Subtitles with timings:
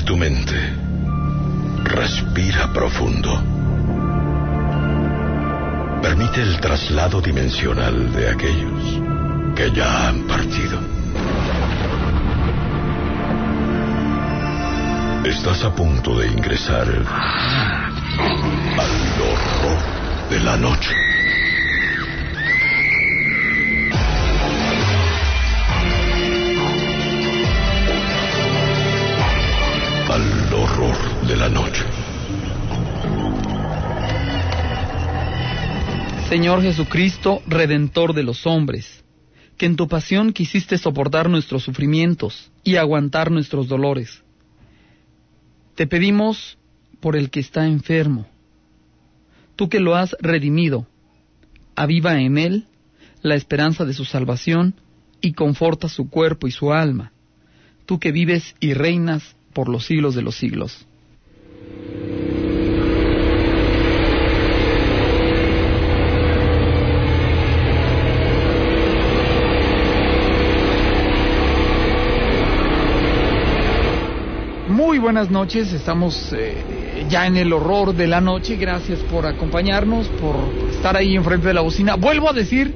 [0.00, 0.56] Tu mente.
[1.84, 3.30] Respira profundo.
[6.00, 9.00] Permite el traslado dimensional de aquellos
[9.54, 10.80] que ya han partido.
[15.26, 17.04] Estás a punto de ingresar al
[19.20, 21.11] horror de la noche.
[36.28, 39.04] Señor Jesucristo, Redentor de los hombres,
[39.58, 44.22] que en tu pasión quisiste soportar nuestros sufrimientos y aguantar nuestros dolores.
[45.74, 46.56] Te pedimos
[47.00, 48.26] por el que está enfermo,
[49.56, 50.86] tú que lo has redimido,
[51.76, 52.66] aviva en él
[53.20, 54.74] la esperanza de su salvación
[55.20, 57.12] y conforta su cuerpo y su alma,
[57.84, 60.86] tú que vives y reinas por los siglos de los siglos.
[74.68, 80.06] Muy buenas noches, estamos eh, ya en el horror de la noche, gracias por acompañarnos,
[80.08, 80.36] por
[80.70, 81.94] estar ahí enfrente de la bocina.
[81.96, 82.74] Vuelvo a decir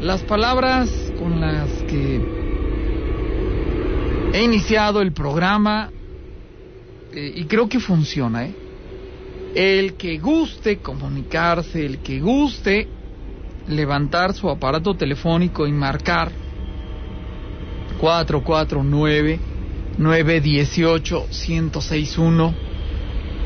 [0.00, 2.20] las palabras con las que
[4.32, 5.90] he iniciado el programa
[7.16, 8.44] y creo que funciona.
[8.44, 8.54] ¿eh?
[9.54, 12.88] El que guste comunicarse, el que guste
[13.68, 16.30] levantar su aparato telefónico y marcar
[17.98, 19.40] 449
[19.98, 22.66] 918 1061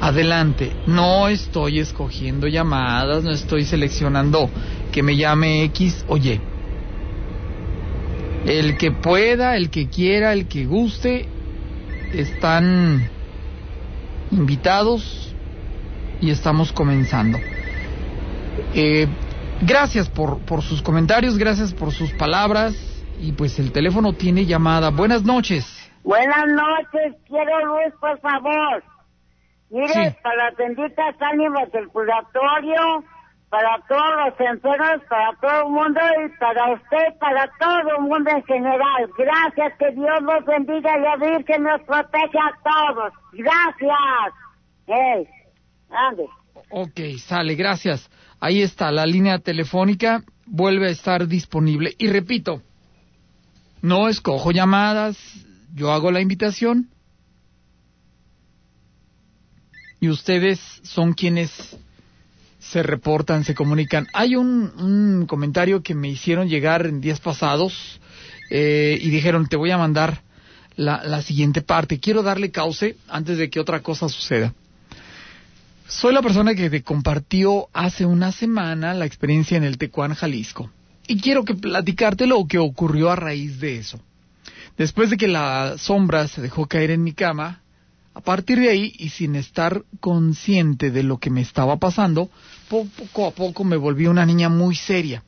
[0.00, 4.48] Adelante, no estoy escogiendo llamadas, no estoy seleccionando
[4.90, 6.40] que me llame X o Y.
[8.46, 11.26] El que pueda, el que quiera, el que guste,
[12.14, 13.10] están
[14.30, 15.34] invitados
[16.20, 17.38] y estamos comenzando.
[18.74, 19.06] Eh,
[19.62, 22.74] gracias por, por sus comentarios, gracias por sus palabras
[23.20, 24.90] y pues el teléfono tiene llamada.
[24.90, 25.64] Buenas noches.
[26.02, 28.82] Buenas noches, quiero luz, por favor.
[29.70, 30.16] Mire, Sí.
[30.22, 33.04] para las benditas ánimas del purgatorio,
[33.50, 38.30] para todos los enfermos, para todo el mundo y para usted, para todo el mundo
[38.30, 39.10] en general.
[39.18, 43.12] Gracias, que Dios los bendiga y la Virgen nos proteja a todos.
[43.32, 44.34] Gracias.
[44.86, 45.26] Hey,
[45.90, 46.26] ande.
[46.70, 48.08] Ok, sale, gracias.
[48.38, 51.94] Ahí está, la línea telefónica vuelve a estar disponible.
[51.98, 52.62] Y repito,
[53.82, 55.18] no escojo llamadas,
[55.74, 56.88] yo hago la invitación
[60.00, 61.78] y ustedes son quienes
[62.70, 64.06] se reportan, se comunican.
[64.12, 68.00] Hay un, un comentario que me hicieron llegar en días pasados
[68.50, 70.22] eh, y dijeron, te voy a mandar
[70.76, 72.00] la, siguiente parte.
[72.00, 74.54] Quiero darle cauce antes de que otra cosa suceda.
[75.86, 80.70] Soy la persona que te compartió hace una semana la experiencia en el Tecuán, Jalisco.
[81.06, 84.00] Y quiero que platicarte lo que ocurrió a raíz de eso.
[84.78, 87.60] Después de que la sombra se dejó caer en mi cama,
[88.14, 92.30] a partir de ahí y sin estar consciente de lo que me estaba pasando,
[92.70, 95.24] poco a poco me volví una niña muy seria.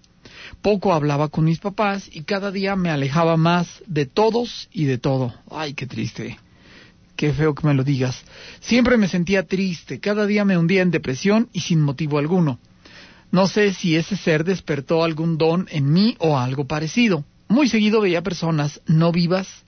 [0.63, 4.99] Poco hablaba con mis papás y cada día me alejaba más de todos y de
[4.99, 5.35] todo.
[5.51, 6.39] Ay, qué triste.
[7.17, 8.23] Qué feo que me lo digas.
[8.61, 12.61] Siempre me sentía triste, cada día me hundía en depresión y sin motivo alguno.
[13.33, 17.25] No sé si ese ser despertó algún don en mí o algo parecido.
[17.49, 19.65] Muy seguido veía personas no vivas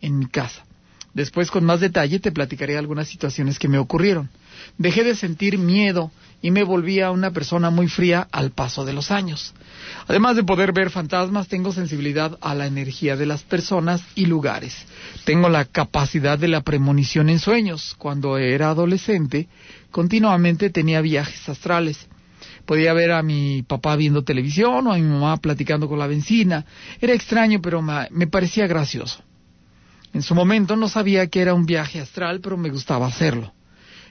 [0.00, 0.64] en mi casa.
[1.12, 4.30] Después con más detalle te platicaré algunas situaciones que me ocurrieron.
[4.78, 6.10] Dejé de sentir miedo
[6.42, 9.54] y me volví a una persona muy fría al paso de los años.
[10.08, 14.86] Además de poder ver fantasmas, tengo sensibilidad a la energía de las personas y lugares.
[15.24, 17.94] Tengo la capacidad de la premonición en sueños.
[17.98, 19.48] Cuando era adolescente,
[19.90, 22.08] continuamente tenía viajes astrales.
[22.64, 26.64] Podía ver a mi papá viendo televisión o a mi mamá platicando con la vecina.
[27.00, 29.22] Era extraño, pero me parecía gracioso.
[30.12, 33.52] En su momento no sabía que era un viaje astral, pero me gustaba hacerlo.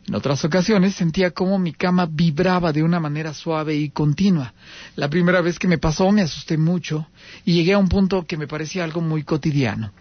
[0.09, 4.55] En otras ocasiones sentía como mi cama vibraba de una manera suave y continua.
[4.95, 7.05] La primera vez que me pasó me asusté mucho
[7.45, 9.91] y llegué a un punto que me parecía algo muy cotidiano.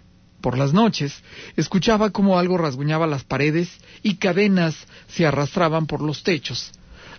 [0.41, 1.23] Por las noches
[1.57, 3.69] escuchaba como algo rasguñaba las paredes
[4.03, 6.73] y cadenas se arrastraban por los techos.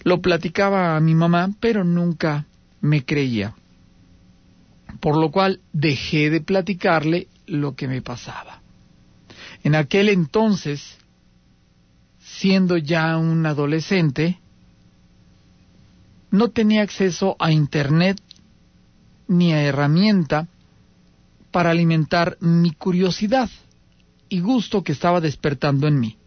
[0.04, 2.48] Lo platicaba a mi mamá, pero nunca
[2.82, 3.54] me creía.
[5.00, 8.64] Por lo cual dejé de platicarle lo que me pasaba.
[9.64, 10.98] En aquel entonces,
[12.40, 14.40] siendo ya un adolescente,
[16.32, 18.22] no tenía acceso a Internet
[19.28, 20.48] ni a herramienta
[21.52, 23.50] para alimentar mi curiosidad.
[24.32, 26.18] y gusto que estaba despertando en mí,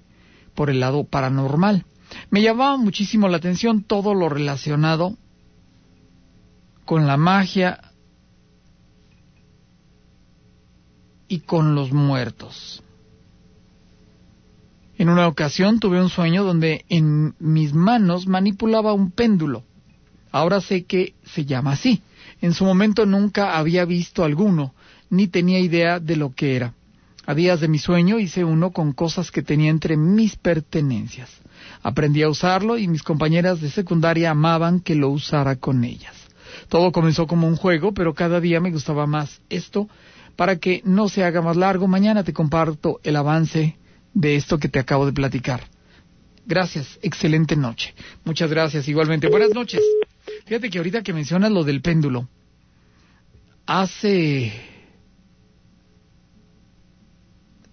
[0.57, 1.85] por el lado paranormal.
[2.31, 5.17] Me llamaba muchísimo la atención todo lo relacionado
[6.85, 7.93] con la magia
[11.29, 12.83] y con los muertos.
[15.03, 19.65] En una ocasión tuve un sueño donde en mis manos manipulaba un péndulo.
[20.31, 22.03] Ahora sé que se llama así.
[22.41, 24.75] En su momento nunca había visto alguno,
[25.11, 26.75] ni tenía idea de lo que era.
[27.27, 31.31] A días de mi sueño hice uno con cosas que tenía entre mis pertenencias.
[31.83, 36.15] Aprendí a usarlo y mis compañeras de secundaria amaban que lo usara con ellas.
[36.69, 39.89] Todo comenzó como un juego, pero cada día me gustaba más esto.
[40.37, 43.82] Para que no se haga más largo, mañana te comparto el avance
[44.15, 45.63] de esto que te acabo de platicar.
[46.45, 47.95] Gracias, excelente noche.
[48.25, 49.29] Muchas gracias, igualmente.
[49.29, 49.81] Buenas noches.
[50.45, 52.29] Fíjate que ahorita que mencionas lo del péndulo,
[53.67, 54.53] hace...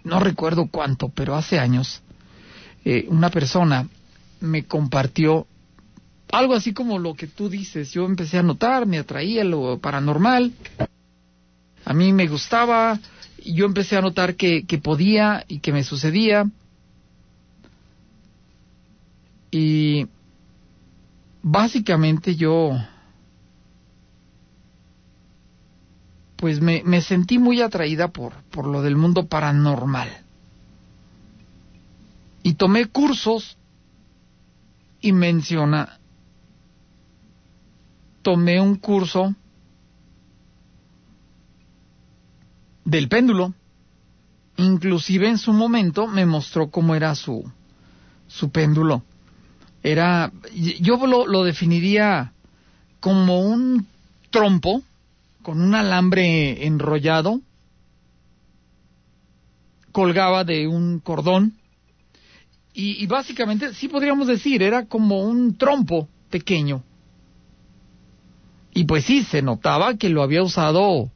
[0.04, 2.02] no recuerdo cuánto, pero hace años,
[2.86, 3.88] eh, una persona
[4.40, 5.46] me compartió
[6.32, 7.92] algo así como lo que tú dices.
[7.92, 10.54] Yo empecé a notar, me atraía lo paranormal.
[11.90, 13.00] A mí me gustaba,
[13.44, 16.46] yo empecé a notar que, que podía y que me sucedía.
[19.50, 20.06] Y
[21.42, 22.78] básicamente yo
[26.36, 30.10] pues me, me, sentí muy atraída por, por lo del mundo paranormal.
[32.44, 33.58] Y tomé cursos
[35.02, 35.98] y menciona,
[38.22, 39.34] tomé un curso
[42.90, 43.54] del péndulo.
[44.58, 47.50] Inclusive en su momento me mostró cómo era su,
[48.28, 49.04] su péndulo.
[49.82, 50.32] Era,
[50.82, 52.34] yo lo, lo definiría
[53.00, 53.88] como un
[54.30, 54.82] trompo
[55.42, 57.40] con un alambre enrollado,
[59.94, 61.54] colgaba de un cordón
[62.74, 66.84] y, y, básicamente, sí podríamos decir, era como un trompo pequeño.
[68.74, 71.12] Y pues sí, se notaba que lo había usado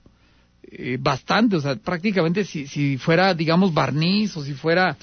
[0.75, 4.97] eh, bastante, o sea, prácticamente si, si fuera, digamos, barniz o si fuera,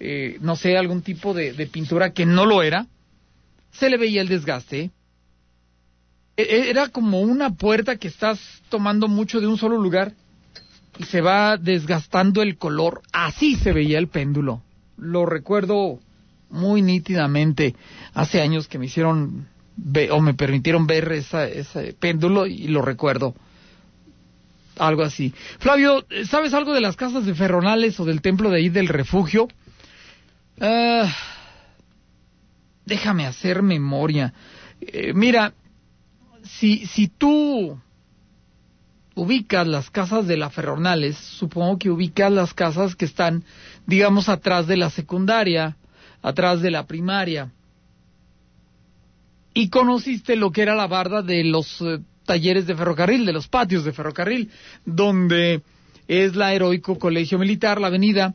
[0.00, 2.88] eh, no sé, algún tipo de, pintura que no lo era,
[3.70, 4.90] se le veía el desgaste.
[6.36, 10.12] E, e, era como una puerta que estás tomando mucho de un solo lugar
[10.98, 13.02] y se va desgastando el color.
[13.12, 14.60] Así se veía el péndulo.
[14.96, 16.00] Lo recuerdo
[16.50, 17.76] muy nítidamente
[18.12, 19.46] hace años que me hicieron
[20.10, 23.36] o me permitieron ver esa, ese péndulo y lo recuerdo
[24.78, 25.34] algo así.
[25.58, 29.48] Flavio, ¿sabes algo de las casas de Ferronales o del templo de ahí del refugio?
[30.58, 31.08] Uh,
[32.84, 34.32] déjame hacer memoria.
[34.80, 35.54] Eh, mira,
[36.42, 37.78] si, si tú
[39.14, 43.44] ubicas las casas de la Ferronales, supongo que ubicas las casas que están,
[43.86, 45.76] digamos, atrás de la secundaria,
[46.22, 47.52] atrás de la primaria.
[49.54, 53.48] Y conociste lo que era la barda de los eh, talleres de ferrocarril, de los
[53.48, 54.50] patios de ferrocarril,
[54.84, 55.62] donde
[56.08, 58.34] es la Heroico Colegio Militar, la avenida,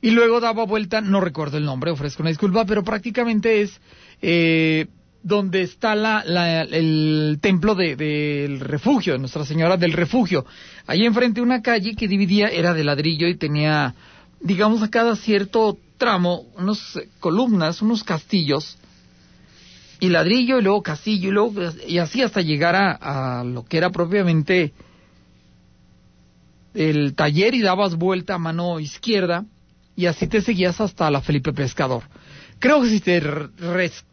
[0.00, 3.80] y luego daba vuelta, no recuerdo el nombre, ofrezco una disculpa, pero prácticamente es
[4.22, 4.86] eh,
[5.22, 10.44] donde está la, la, el templo del de, refugio, Nuestra Señora del Refugio.
[10.86, 13.94] Allí enfrente una calle que dividía, era de ladrillo y tenía,
[14.40, 18.78] digamos, a cada cierto tramo, unas columnas, unos castillos,
[20.00, 21.54] y ladrillo y luego castillo y luego
[21.86, 24.72] y así hasta llegar a, lo que era propiamente
[26.74, 29.44] el taller y dabas vuelta a mano izquierda
[29.94, 32.02] y así te seguías hasta la Felipe Pescador.
[32.58, 33.22] Creo que si te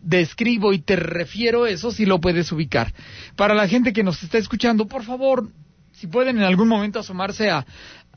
[0.01, 2.93] describo y te refiero eso, sí lo puedes ubicar.
[3.35, 5.49] Para la gente que nos está escuchando, por favor,
[5.91, 7.65] si pueden en algún momento asomarse a,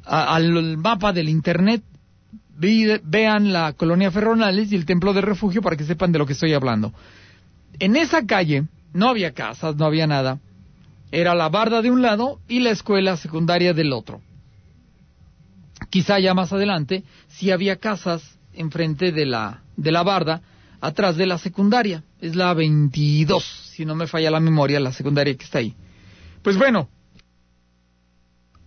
[0.04, 1.82] al mapa del Internet,
[2.56, 6.32] vean la colonia Ferronales y el Templo de Refugio para que sepan de lo que
[6.34, 6.92] estoy hablando
[7.78, 10.40] en esa calle no había casas, no había nada.
[11.12, 14.20] Era la barda de un lado y la escuela secundaria del otro.
[15.90, 20.42] Quizá ya más adelante sí había casas enfrente de la, de la barda,
[20.80, 22.02] atrás de la secundaria.
[22.20, 25.74] Es la 22, si no me falla la memoria, la secundaria que está ahí.
[26.42, 26.88] Pues bueno,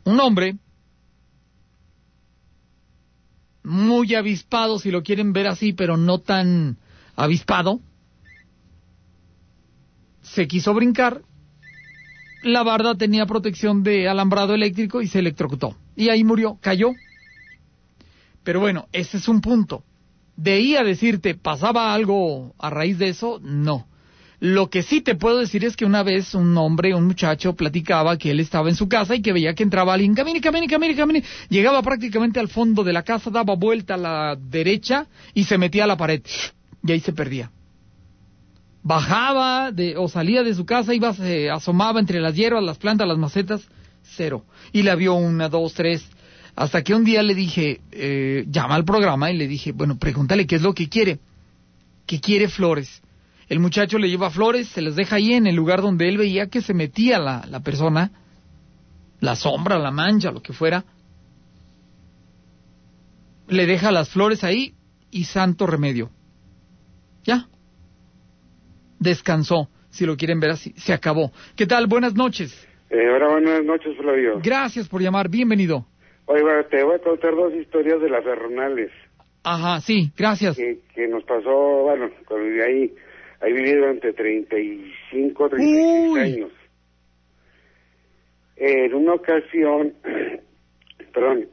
[0.03, 0.57] un hombre
[3.63, 6.77] muy avispado, si lo quieren ver así, pero no tan
[7.15, 7.79] avispado,
[10.33, 11.21] se quiso brincar,
[12.43, 15.75] la barda tenía protección de alambrado eléctrico y se electrocutó.
[15.95, 16.91] Y ahí murió, cayó.
[18.43, 19.83] Pero bueno, ese es un punto.
[20.37, 23.39] De ahí a decirte, ¿pasaba algo a raíz de eso?
[23.43, 23.87] No.
[24.39, 28.17] Lo que sí te puedo decir es que una vez un hombre, un muchacho, platicaba
[28.17, 30.95] que él estaba en su casa y que veía que entraba alguien, camine, camine, camine,
[30.95, 31.23] camine.
[31.49, 35.83] Llegaba prácticamente al fondo de la casa, daba vuelta a la derecha y se metía
[35.83, 36.21] a la pared.
[36.81, 37.51] Y ahí se perdía.
[38.81, 43.07] Bajaba de, o salía de su casa, iba, se asomaba entre las hierbas, las plantas,
[43.07, 43.61] las macetas,
[44.03, 44.45] cero.
[44.71, 46.07] Y la vio una, dos, tres.
[46.55, 50.47] Hasta que un día le dije, eh, llama al programa y le dije, bueno, pregúntale
[50.47, 51.19] qué es lo que quiere.
[52.05, 53.01] ¿Qué quiere Flores?
[53.49, 56.49] El muchacho le lleva flores, se las deja ahí en el lugar donde él veía
[56.49, 58.11] que se metía la, la persona,
[59.19, 60.85] la sombra, la mancha, lo que fuera.
[63.47, 64.75] Le deja las flores ahí
[65.09, 66.11] y santo remedio.
[67.23, 67.47] Ya.
[68.99, 70.73] Descansó, si lo quieren ver así.
[70.77, 71.31] Se acabó.
[71.55, 71.87] ¿Qué tal?
[71.87, 72.67] Buenas noches.
[72.89, 74.39] Eh, ahora buenas noches, Flavio.
[74.43, 75.29] Gracias por llamar.
[75.29, 75.85] Bienvenido.
[76.25, 78.91] Oiga, te voy a contar dos historias de las Bernales.
[79.43, 80.57] Ajá, sí, gracias.
[80.57, 81.49] Que, que nos pasó,
[81.83, 82.93] bueno, cuando viví ahí,
[83.41, 86.19] ahí viví durante 35, 36 Uy.
[86.19, 86.51] años.
[88.57, 89.93] En una ocasión,
[91.13, 91.47] perdón,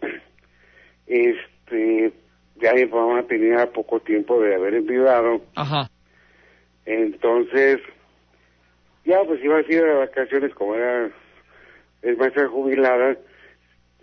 [1.06, 2.12] este,
[2.60, 5.88] ya mi mamá tenía poco tiempo de haber enviudado, Ajá.
[6.86, 7.80] Entonces,
[9.04, 11.10] ya pues iba a ir de vacaciones como era,
[12.02, 13.16] es maestra jubilada,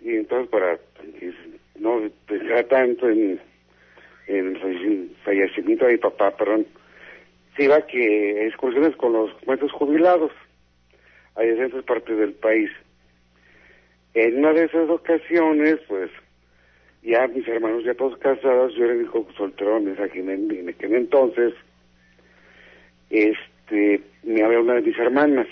[0.00, 1.32] y entonces para que
[1.78, 3.40] no pensar tanto en,
[4.28, 6.66] el falle- fallecimiento de mi papá, perdón,
[7.56, 10.32] se iba que excursiones con los maestros jubilados
[11.36, 12.70] a diferentes partes del país.
[14.14, 16.10] En una de esas ocasiones, pues,
[17.02, 21.54] ya mis hermanos ya todos casados, yo era el hijo en aquel, en aquel entonces,
[23.10, 25.46] este, me habla una de mis hermanas.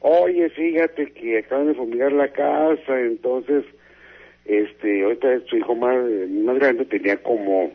[0.00, 3.64] Oye, fíjate que acaban de fumigar la casa, entonces,
[4.46, 5.96] este, ahorita su hijo más,
[6.30, 7.70] más grande tenía como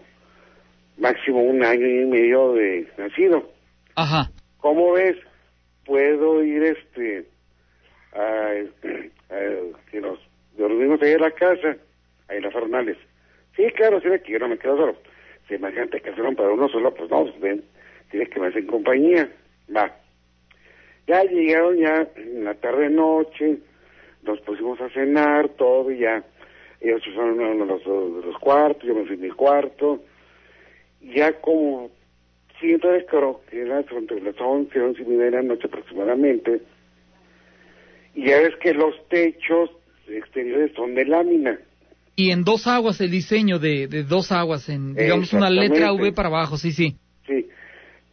[0.97, 3.51] máximo un año y medio de nacido.
[3.95, 4.31] Ajá.
[4.57, 5.17] ¿Cómo ves?
[5.85, 7.25] Puedo ir, este,
[8.13, 8.51] a,
[9.29, 10.17] a- que nos
[10.57, 11.77] dormimos ahí en la casa,
[12.27, 12.97] ahí en las Fernales.
[13.55, 14.95] Sí, claro, sí, que yo no me quedo solo.
[15.47, 17.63] Se imagínate que fueron para uno solo, pues no, pues ven,
[18.29, 19.29] que me hacen compañía.
[19.75, 19.95] Va.
[21.07, 23.57] Ya llegaron ya en la tarde noche,
[24.23, 26.23] nos pusimos a cenar, todo y ya.
[26.81, 30.03] Ellos a uno de los, de los cuartos, yo me fui a mi cuarto.
[31.01, 31.91] Ya como,
[32.59, 36.61] sí, entonces creo que era entre las 11, 11 y media de la noche aproximadamente.
[38.15, 39.69] Y ya ves que los techos
[40.07, 41.59] exteriores son de lámina.
[42.15, 45.91] Y en dos aguas el diseño de, de dos aguas, en digamos una letra.
[45.91, 46.95] V para abajo, sí, sí.
[47.27, 47.47] Sí.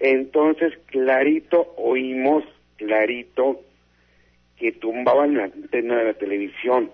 [0.04, 2.42] Entonces, clarito, oímos
[2.76, 3.60] clarito
[4.56, 6.90] que tumbaban la antena de la televisión.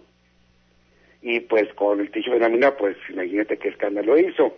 [1.23, 4.55] Y pues con el techo de lámina, pues imagínate qué escándalo hizo.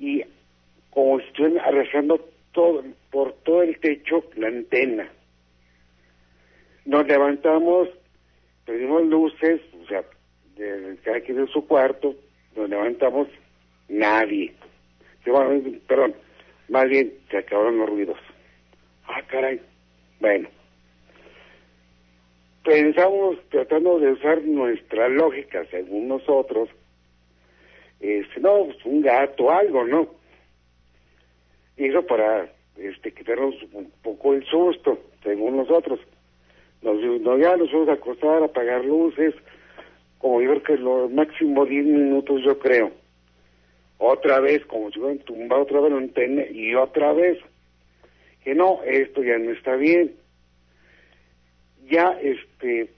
[0.00, 0.24] Y
[0.90, 2.82] como si estuvieran arrasando todo,
[3.12, 5.08] por todo el techo la antena.
[6.86, 7.88] Nos levantamos,
[8.64, 10.02] prendimos luces, o sea,
[10.56, 12.16] de, cada quien en su cuarto,
[12.56, 13.28] nos levantamos,
[13.88, 14.52] nadie.
[15.24, 15.30] Sí,
[15.86, 16.25] perdón,
[16.68, 18.18] más bien se acabaron los ruidos.
[19.06, 19.60] Ah, caray.
[20.20, 20.48] Bueno.
[22.64, 26.68] Pensamos tratando de usar nuestra lógica, según nosotros,
[28.00, 30.08] este, no, pues un gato, algo, ¿no?
[31.76, 36.00] Y eso para este, quitarnos un poco el susto, según nosotros.
[36.82, 37.00] Nos,
[37.40, 39.34] ya nos fuimos a acostar, a apagar luces,
[40.18, 42.90] como yo creo que lo máximo 10 minutos, yo creo
[43.98, 47.38] otra vez, como si hubieran tumbado otra vez la antena y otra vez.
[48.44, 50.14] Que no, esto ya no está bien.
[51.88, 52.90] Ya, este,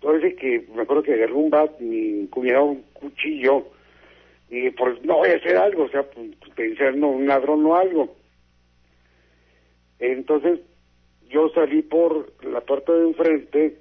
[0.00, 3.66] parece que me acuerdo que agarré un bat, mi cuñado un cuchillo,
[4.50, 7.76] y pues no voy a hacer algo, o sea, pues, pensar, no, un ladrón o
[7.76, 8.16] algo.
[9.98, 10.60] Entonces,
[11.28, 13.76] yo salí por la puerta de enfrente,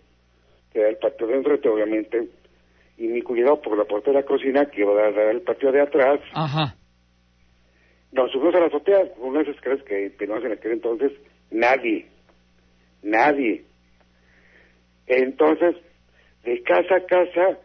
[0.71, 2.27] que era el patio de enfrente, obviamente,
[2.97, 5.71] y mi cuñado por la puerta de la cocina, que iba a dar al patio
[5.71, 6.19] de atrás.
[6.33, 6.75] Ajá.
[8.11, 11.11] Nos subimos a la azotea, con unas escaleras que teníamos en aquel entonces,
[11.51, 12.07] nadie,
[13.03, 13.65] nadie.
[15.05, 15.75] Entonces,
[16.43, 17.59] de casa a casa,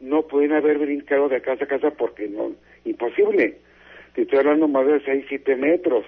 [0.00, 2.52] no pueden haber brincado de casa a casa porque no,
[2.84, 3.60] imposible.
[4.14, 6.04] Te estoy hablando más de 6, 7 metros.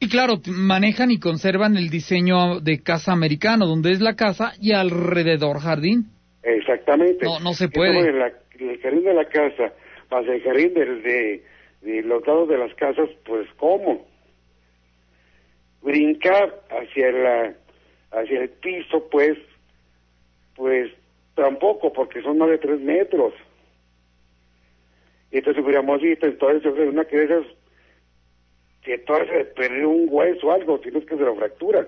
[0.00, 4.72] Y claro, manejan y conservan el diseño de casa americano, donde es la casa y
[4.72, 6.06] alrededor jardín.
[6.42, 7.24] Exactamente.
[7.24, 8.12] No, no se Entonces, puede.
[8.12, 9.72] la- el jardín de la casa,
[10.10, 11.44] más el jardín del- de,
[11.82, 14.06] de los lados de las casas, pues ¿cómo?
[15.82, 17.54] Brincar hacia la
[18.12, 19.38] hacia el piso, pues,
[20.54, 20.90] pues
[21.34, 23.32] tampoco, porque son más de tres metros.
[25.30, 27.46] Y entonces hubiéramos visto, entonces yo creo una que de esas
[28.82, 31.86] que se perdió un hueso o algo, si no es que se lo fractura.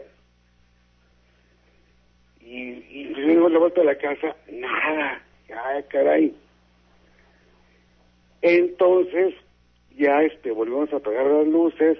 [2.44, 6.34] Y, y luego la vuelta a la casa, nada, ay caray.
[8.42, 9.34] Entonces,
[9.96, 11.98] ya este, volvimos a apagar las luces,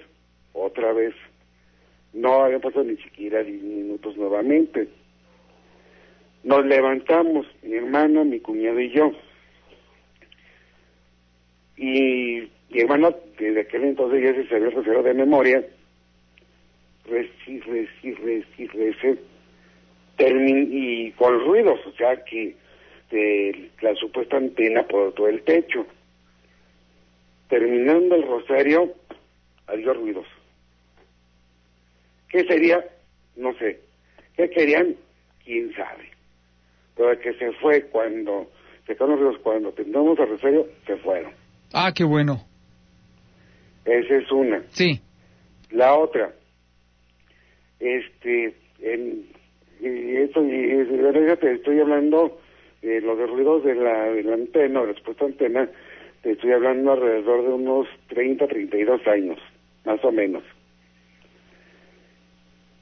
[0.53, 1.15] otra vez.
[2.13, 4.89] No habían pasado ni siquiera 10 minutos nuevamente.
[6.45, 9.13] Nos levantamos, mi hermana, mi cuñado y yo.
[11.77, 15.65] Y mi hermano, desde aquel entonces ya se sabía el de memoria,
[17.07, 19.19] reci, reci, reci, reci,
[20.19, 22.57] y con ruidos, o sea que
[23.11, 25.87] de la supuesta antena por todo el techo.
[27.49, 28.95] Terminando el rosario,
[29.67, 30.27] había ruidos.
[32.29, 32.85] ¿Qué sería?
[33.37, 33.81] No sé.
[34.37, 34.97] ¿Qué querían?
[35.45, 36.11] ¿Quién sabe?
[36.97, 38.51] Pero que se fue cuando,
[38.87, 41.33] se los ruidos, cuando terminamos el rosario, se fueron.
[41.73, 42.45] Ah, qué bueno.
[43.85, 44.63] Esa es una.
[44.71, 45.01] Sí.
[45.71, 46.33] La otra,
[47.81, 49.27] este, en,
[49.89, 52.39] y eso, y, te estoy hablando
[52.83, 55.69] de los ruidos de la, de la antena, de la supuesta antena,
[56.23, 59.39] te estoy hablando alrededor de unos 30, 32 años,
[59.85, 60.43] más o menos.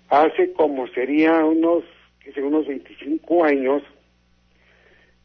[0.08, 1.84] Hace como sería unos,
[2.22, 3.82] que sé, unos 25 años,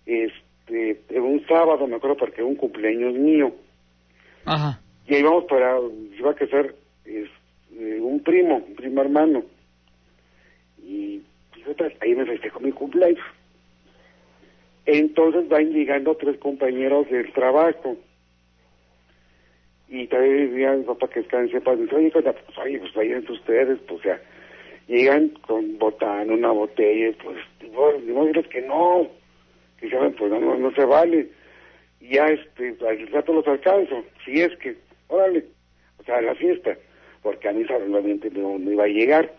[0.06, 3.54] este, un sábado, me acuerdo porque era un cumpleaños mío.
[4.46, 4.80] Ajá.
[5.08, 5.78] Y íbamos para,
[6.18, 6.74] iba a casar
[7.06, 7.30] es,
[7.74, 9.44] eh, un primo, un primo hermano.
[10.84, 11.22] Y
[12.02, 13.26] ahí me festejo mi cumpleaños.
[14.88, 17.98] Entonces van llegando tres compañeros del trabajo.
[19.90, 22.26] Y también decían, papá, que descanse, pues, oye, pues,
[22.58, 24.22] oye, pues vayan ustedes, pues, o sea,
[24.88, 29.08] llegan con botán, una botella, pues, digo, que no,
[29.80, 31.30] que saben, pues, no, no, se vale.
[32.00, 34.76] Y ya, este, al rato los alcanzo, si es que,
[35.08, 35.46] órale,
[36.00, 36.78] o sea, la fiesta,
[37.22, 39.32] porque a mí, obviamente, no, no iba a llegar.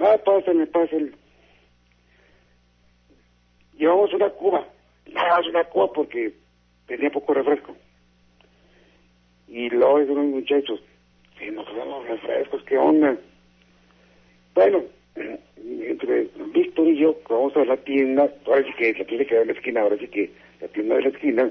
[0.00, 1.12] Ah, pásenle, pásenle.
[3.76, 4.66] Llevamos una cuba,
[5.12, 6.32] nada más una cuba porque
[6.86, 7.76] tenía poco refresco.
[9.48, 10.80] Y luego de unos muchachos,
[11.38, 13.16] que nos damos refrescos, ¿qué onda?
[14.54, 14.84] Bueno,
[15.66, 19.46] entre Víctor y yo, vamos a la tienda, ahora sí que la tienda que en
[19.48, 21.50] la esquina, ahora sí que la tienda de la esquina,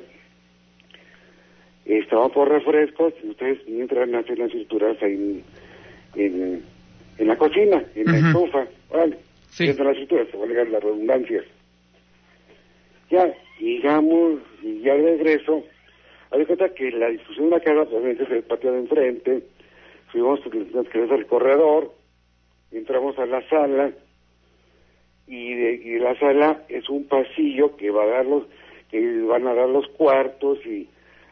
[1.86, 5.44] estaba por refrescos, ustedes mientras hacen las cinturas ahí en,
[6.16, 6.64] en,
[7.28, 9.18] la cocina, en la estufa, vale,
[9.50, 9.68] sí.
[9.74, 11.46] las cinturas, se valgan las redundancias.
[13.10, 15.64] Ya, llegamos, y ya regreso,
[16.32, 19.44] hay cuenta que la discusión de la casa, obviamente es el patio de enfrente,
[20.12, 20.40] fuimos
[21.12, 21.94] al corredor,
[22.72, 23.92] entramos a la sala,
[25.28, 28.44] y de, la sala es un pasillo que va a dar los,
[28.90, 30.88] que van a dar los cuartos y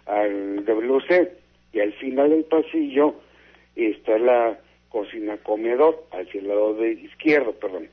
[0.06, 1.32] al WC,
[1.74, 3.16] y al final del pasillo
[3.76, 7.90] está la cocina comedor, hacia el lado de izquierdo, perdón.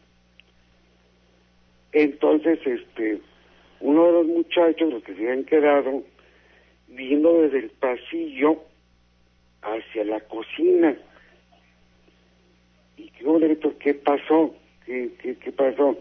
[1.92, 3.20] Entonces, este,
[3.80, 6.02] uno de los muchachos, los que se habían quedado,
[6.88, 8.62] viendo desde el pasillo
[9.62, 10.96] hacia la cocina.
[12.96, 14.54] Y qué onda, ¿qué pasó?
[14.86, 15.96] ¿Qué, qué, qué pasó?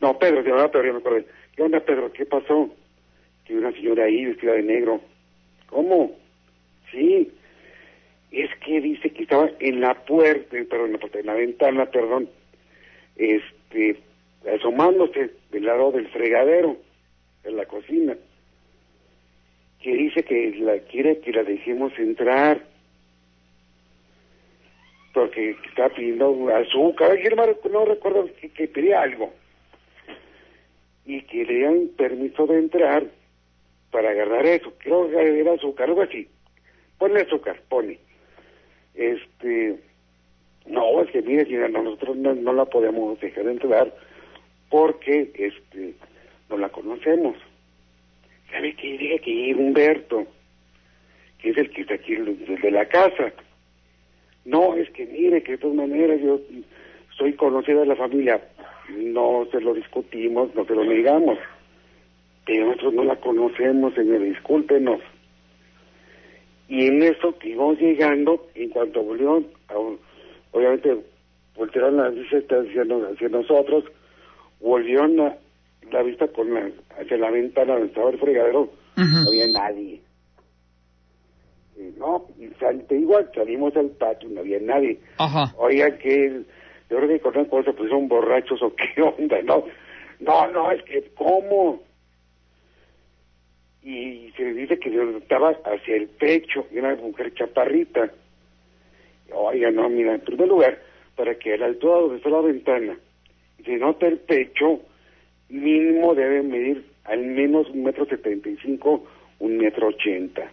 [0.00, 1.26] No, Pedro, se Pedro, me acordé.
[1.54, 2.12] ¿Qué onda, Pedro?
[2.12, 2.70] ¿Qué pasó?
[3.44, 5.00] Que una señora ahí vestida de negro.
[5.66, 6.12] ¿Cómo?
[6.90, 7.30] Sí.
[8.30, 12.28] Es que dice que estaba en la puerta, perdón, en la, en la ventana, perdón,
[13.16, 13.98] este,
[14.54, 16.76] asomándose del lado del fregadero,
[17.44, 18.16] en la cocina
[19.82, 22.62] que dice que la quiere que la dejemos entrar
[25.12, 27.18] porque está pidiendo azúcar,
[27.70, 29.32] no recuerdo que, pedía algo
[31.04, 33.04] y que le dieran permiso de entrar
[33.90, 36.28] para agarrar eso, creo que era azúcar, algo así,
[36.96, 37.98] ponle azúcar, pone,
[38.94, 39.78] este,
[40.66, 43.94] no, es que mire, nosotros no, la podemos dejar entrar
[44.68, 45.94] porque, este,
[46.48, 47.36] no la conocemos
[48.50, 48.98] ¿sabe qué?
[48.98, 50.26] Diga que Humberto,
[51.38, 53.32] que es el que está aquí desde la casa.
[54.44, 56.40] No, es que mire que de todas maneras yo
[57.16, 58.40] soy conocida de la familia.
[58.96, 61.38] No se lo discutimos, no se lo negamos.
[62.46, 65.00] Pero nosotros no la conocemos, señor, discúlpenos.
[66.70, 69.44] Y en eso que íbamos llegando, en cuanto volvieron,
[70.52, 70.98] obviamente
[71.56, 73.84] voltearon la vista hacia, hacia nosotros,
[74.60, 75.36] volvieron a,
[75.90, 80.00] la vista con la, hacia la ventana donde estaba el fregadero, no había nadie.
[81.98, 85.00] no, y sal, te digo, salimos al patio, no había nadie.
[85.18, 85.52] Ajá.
[85.58, 86.42] Oiga, que
[86.88, 89.64] yo creo que con cosas pues son borrachos o qué onda, ¿no?
[90.20, 91.82] No, no, es que, ¿cómo?
[93.82, 98.10] Y se dice que le notaba hacia el pecho, y una mujer chaparrita.
[99.32, 100.82] Oiga, no, mira, en primer lugar,
[101.16, 102.96] para que a la altura donde está la ventana
[103.64, 104.80] se nota el pecho,
[105.48, 109.06] mínimo debe medir al menos un metro setenta y cinco,
[109.38, 110.50] un metro ochenta.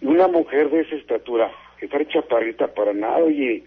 [0.00, 3.64] Y una mujer de esa estatura, está chaparrita para nada, oye,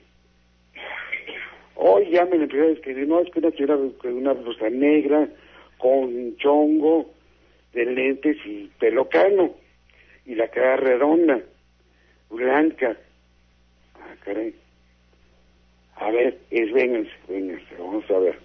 [1.75, 5.27] hoy ya me empezó a describir, no, es que una señora con una blusa negra,
[5.77, 7.09] con chongo,
[7.73, 9.55] de lentes y pelo cano,
[10.25, 11.39] y la cara redonda,
[12.29, 12.97] blanca.
[13.95, 14.53] Ah, caray.
[15.95, 18.39] A ver, es vénganse, vénganse, vamos a ver.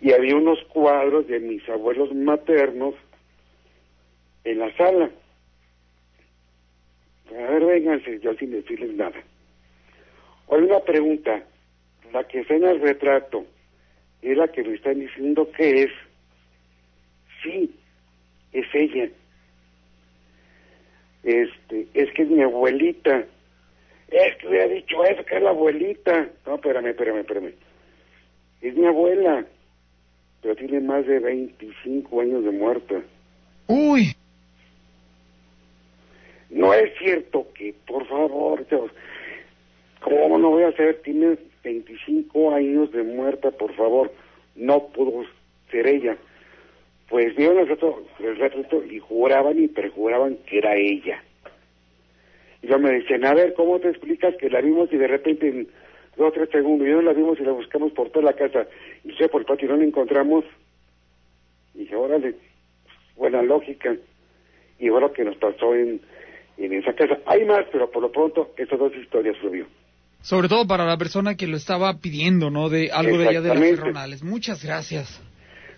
[0.00, 2.94] Y había unos cuadros de mis abuelos maternos
[4.44, 5.10] en la sala.
[7.30, 9.20] A ver, vénganse, yo sin decirles nada.
[10.46, 11.42] Hoy una pregunta,
[12.12, 13.44] la que está en el retrato,
[14.22, 15.90] es la que me están diciendo que es.
[17.42, 17.74] Sí,
[18.52, 19.08] es ella.
[21.22, 23.24] Este, es que es mi abuelita.
[24.08, 26.28] Es que hubiera dicho eso, que es la abuelita.
[26.46, 27.52] No, espérame, espérame, espérame.
[28.62, 29.44] Es mi abuela,
[30.42, 33.02] pero tiene más de 25 años de muerta.
[33.66, 34.16] Uy.
[36.50, 38.66] No es cierto que, por favor,
[40.00, 41.02] ¿cómo no voy a saber?
[41.02, 44.10] Tiene 25 años de muerta, por favor.
[44.56, 45.24] No pudo
[45.70, 46.16] ser ella.
[47.08, 51.22] Pues vieron el retrato, el retrato y juraban y perjuraban que era ella.
[52.62, 55.48] Y yo me decían, a ver, ¿cómo te explicas que la vimos y de repente
[55.48, 55.68] en
[56.16, 58.66] dos o tres segundos, y no la vimos y la buscamos por toda la casa,
[59.04, 60.44] y sé por el patio y no la encontramos?
[61.74, 62.34] Y dije, órale,
[63.16, 63.96] buena lógica.
[64.78, 66.00] Y ahora que nos pasó en,
[66.58, 67.18] en esa casa.
[67.26, 69.66] Hay más, pero por lo pronto, esas dos historias, Rubio.
[70.20, 72.68] Sobre todo para la persona que lo estaba pidiendo, ¿no?
[72.68, 74.22] De algo de allá de las Ferronales.
[74.24, 75.22] Muchas gracias.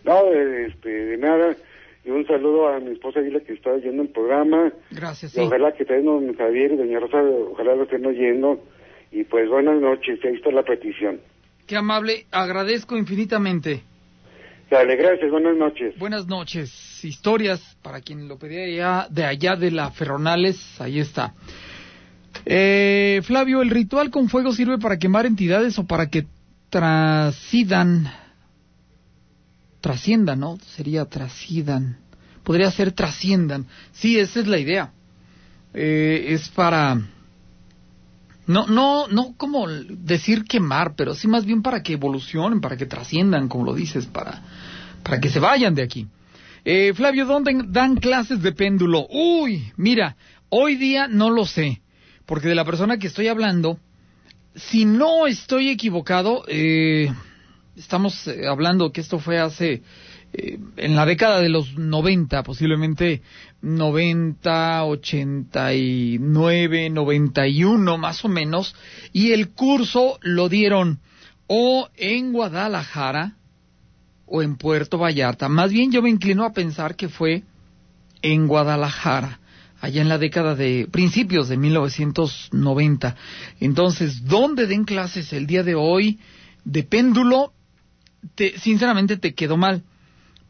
[0.05, 1.57] No, este, de nada.
[2.05, 4.73] Y un saludo a mi esposa Dile que está oyendo el programa.
[4.91, 5.37] Gracias.
[5.37, 8.65] Y ojalá que también don Javier y doña Rosa, ojalá lo estén oyendo.
[9.13, 11.21] Y pues buenas noches, ahí está la petición.
[11.67, 13.83] Qué amable, agradezco infinitamente.
[14.71, 15.99] Dale, gracias, buenas noches.
[15.99, 17.05] Buenas noches.
[17.05, 21.35] Historias, para quien lo pedía ya de allá de la Ferronales, ahí está.
[22.47, 26.25] Eh, Flavio, ¿el ritual con fuego sirve para quemar entidades o para que
[26.71, 28.07] trascidan
[29.81, 30.59] trasciendan, ¿no?
[30.77, 31.99] Sería trasciendan.
[32.45, 33.67] Podría ser trasciendan.
[33.93, 34.93] Sí, esa es la idea.
[35.73, 37.01] Eh, es para
[38.51, 42.85] no, no, no como decir quemar, pero sí más bien para que evolucionen, para que
[42.85, 44.43] trasciendan, como lo dices, para,
[45.05, 46.09] para que se vayan de aquí.
[46.65, 49.07] Eh, Flavio, ¿dónde dan clases de péndulo?
[49.09, 50.17] Uy, mira,
[50.49, 51.81] hoy día no lo sé,
[52.27, 53.79] porque de la persona que estoy hablando,
[54.57, 57.13] si no estoy equivocado, eh,
[57.77, 59.83] estamos eh, hablando que esto fue hace
[60.33, 63.23] eh, en la década de los 90, posiblemente
[63.63, 68.75] 90, 89, 91 más o menos,
[69.13, 71.01] y el curso lo dieron
[71.47, 73.37] o en Guadalajara
[74.27, 75.49] o en Puerto Vallarta.
[75.49, 77.43] Más bien yo me inclino a pensar que fue
[78.23, 79.41] en Guadalajara,
[79.81, 83.17] allá en la década de principios de 1990.
[83.59, 86.21] Entonces, ¿dónde den clases el día de hoy
[86.65, 87.53] de péndulo?
[88.59, 89.83] Sinceramente te quedó mal.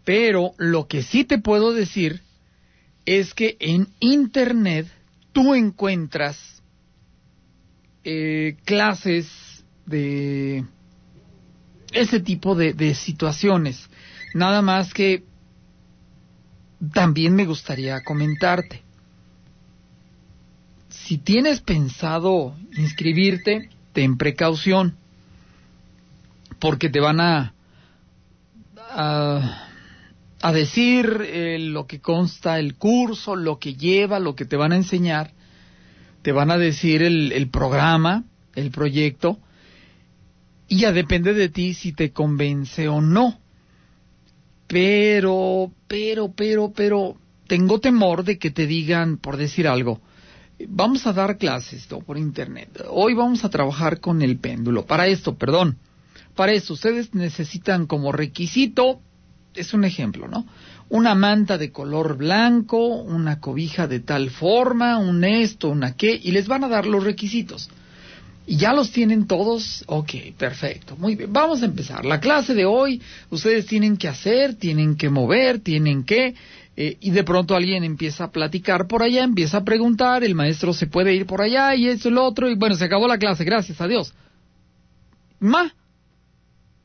[0.04, 2.22] Pero lo que sí te puedo decir
[3.06, 4.86] es que en Internet
[5.32, 6.62] tú encuentras
[8.04, 9.28] eh, clases
[9.86, 10.64] de
[11.92, 13.88] ese tipo de, de situaciones.
[14.34, 15.24] Nada más que
[16.92, 18.82] también me gustaría comentarte.
[20.88, 24.96] Si tienes pensado inscribirte, ten precaución,
[26.58, 27.54] porque te van a
[28.90, 34.72] a, decir eh, lo que consta el curso, lo que lleva, lo que te van
[34.72, 35.32] a enseñar,
[36.22, 38.24] te van a decir el, el programa,
[38.54, 39.38] el proyecto,
[40.68, 43.38] y ya depende de ti si te convence o no.
[44.66, 47.16] Pero, pero, pero, pero,
[47.48, 50.00] tengo temor de que te digan, por decir algo,
[50.68, 52.84] vamos a dar clases por internet.
[52.88, 54.86] Hoy vamos a trabajar con el péndulo.
[54.86, 55.78] Para esto, perdón,
[56.40, 59.02] para eso, ustedes necesitan como requisito,
[59.54, 60.46] es un ejemplo, ¿no?
[60.88, 66.30] Una manta de color blanco, una cobija de tal forma, un esto, una qué, y
[66.30, 67.68] les van a dar los requisitos.
[68.46, 71.30] Y ya los tienen todos, ok, perfecto, muy bien.
[71.30, 72.06] Vamos a empezar.
[72.06, 76.34] La clase de hoy, ustedes tienen que hacer, tienen que mover, tienen que,
[76.74, 80.72] eh, y de pronto alguien empieza a platicar por allá, empieza a preguntar, el maestro
[80.72, 83.18] se puede ir por allá y esto y lo otro, y bueno, se acabó la
[83.18, 84.14] clase, gracias a Dios.
[85.38, 85.74] Ma,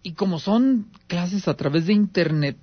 [0.06, 2.58] y como son clases a través de Internet,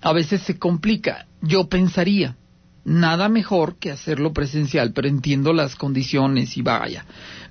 [0.00, 1.26] a veces se complica.
[1.42, 2.38] Yo pensaría,
[2.86, 7.04] nada mejor que hacerlo presencial, pero entiendo las condiciones y vaya.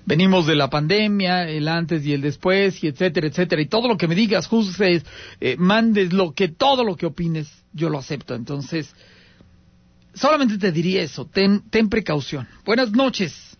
[0.04, 3.98] Venimos de la pandemia, el antes y el después, y etcétera, etcétera, y todo lo
[3.98, 5.06] que me digas, juzgues,
[5.40, 8.34] eh, mandes lo que, todo lo que opines, yo lo acepto.
[8.34, 8.96] Entonces,
[10.16, 12.48] solamente te diría eso, ten, ten precaución.
[12.66, 13.56] Buenas noches.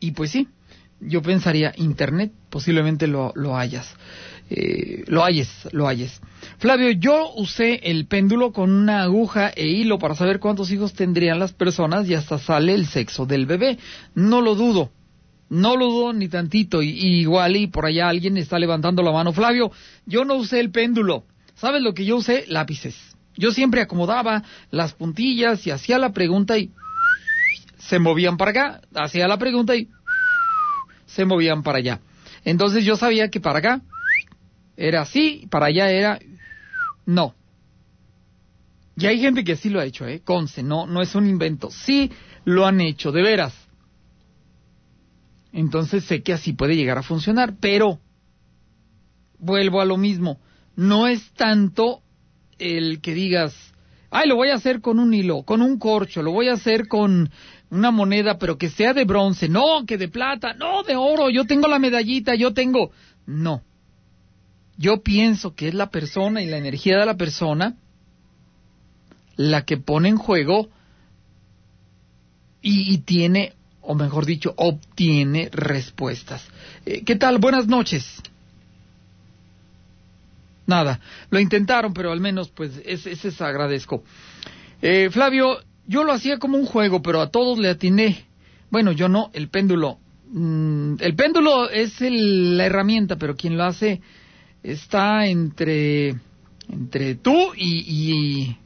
[0.00, 0.48] Y pues sí,
[1.00, 3.94] yo pensaría Internet, posiblemente lo, lo hayas.
[4.50, 6.20] Eh, lo hayes, lo hayes.
[6.58, 11.38] Flavio, yo usé el péndulo con una aguja e hilo para saber cuántos hijos tendrían
[11.38, 13.78] las personas y hasta sale el sexo del bebé.
[14.14, 14.90] No lo dudo.
[15.50, 16.82] No lo dudo ni tantito.
[16.82, 19.32] Y, igual y por allá alguien está levantando la mano.
[19.32, 19.70] Flavio,
[20.06, 21.24] yo no usé el péndulo.
[21.54, 22.44] ¿Sabes lo que yo usé?
[22.48, 22.96] Lápices.
[23.36, 26.70] Yo siempre acomodaba las puntillas y hacía la pregunta y
[27.78, 28.80] se movían para acá.
[28.94, 29.88] Hacía la pregunta y
[31.18, 32.00] se movían para allá.
[32.44, 33.80] Entonces yo sabía que para acá
[34.76, 36.20] era así, para allá era
[37.06, 37.34] no.
[38.96, 40.20] Y hay gente que sí lo ha hecho, ¿eh?
[40.24, 41.72] Conce, no, no es un invento.
[41.72, 42.12] Sí
[42.44, 43.52] lo han hecho, de veras.
[45.52, 47.98] Entonces sé que así puede llegar a funcionar, pero
[49.40, 50.38] vuelvo a lo mismo.
[50.76, 52.02] No es tanto
[52.60, 53.56] el que digas,
[54.10, 56.86] ay, lo voy a hacer con un hilo, con un corcho, lo voy a hacer
[56.86, 57.28] con
[57.70, 61.44] una moneda, pero que sea de bronce, no, que de plata, no, de oro, yo
[61.44, 62.90] tengo la medallita, yo tengo...
[63.26, 63.62] No.
[64.78, 67.76] Yo pienso que es la persona y la energía de la persona
[69.36, 70.68] la que pone en juego
[72.60, 76.44] y, tiene, o mejor dicho, obtiene respuestas.
[76.84, 77.38] Eh, ¿Qué tal?
[77.38, 78.20] Buenas noches.
[80.66, 81.00] Nada,
[81.30, 84.02] lo intentaron, pero al menos pues ese, es agradezco.
[84.82, 88.26] Eh, Flavio, yo lo hacía como un juego, pero a todos le atiné.
[88.70, 89.98] Bueno, yo no, el péndulo.
[90.30, 94.02] Mm, el péndulo es la herramienta, pero quien lo hace
[94.62, 96.14] está entre,
[96.70, 98.56] entre tú y,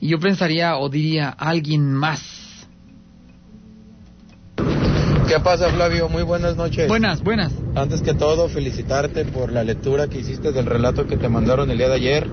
[0.00, 2.66] y, yo pensaría o diría alguien más.
[5.28, 6.08] ¿Qué pasa, Flavio?
[6.08, 6.88] Muy buenas noches.
[6.88, 7.52] Buenas, buenas.
[7.76, 11.78] Antes que todo, felicitarte por la lectura que hiciste del relato que te mandaron el
[11.78, 12.28] día de ayer.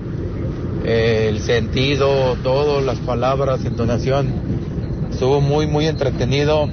[0.88, 4.28] Eh, el sentido, todo, las palabras, entonación.
[5.10, 6.68] Estuvo muy, muy entretenido.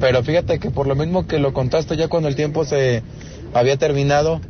[0.00, 3.04] Pero fíjate que por lo mismo que lo contaste ya cuando el tiempo se
[3.54, 4.40] había terminado,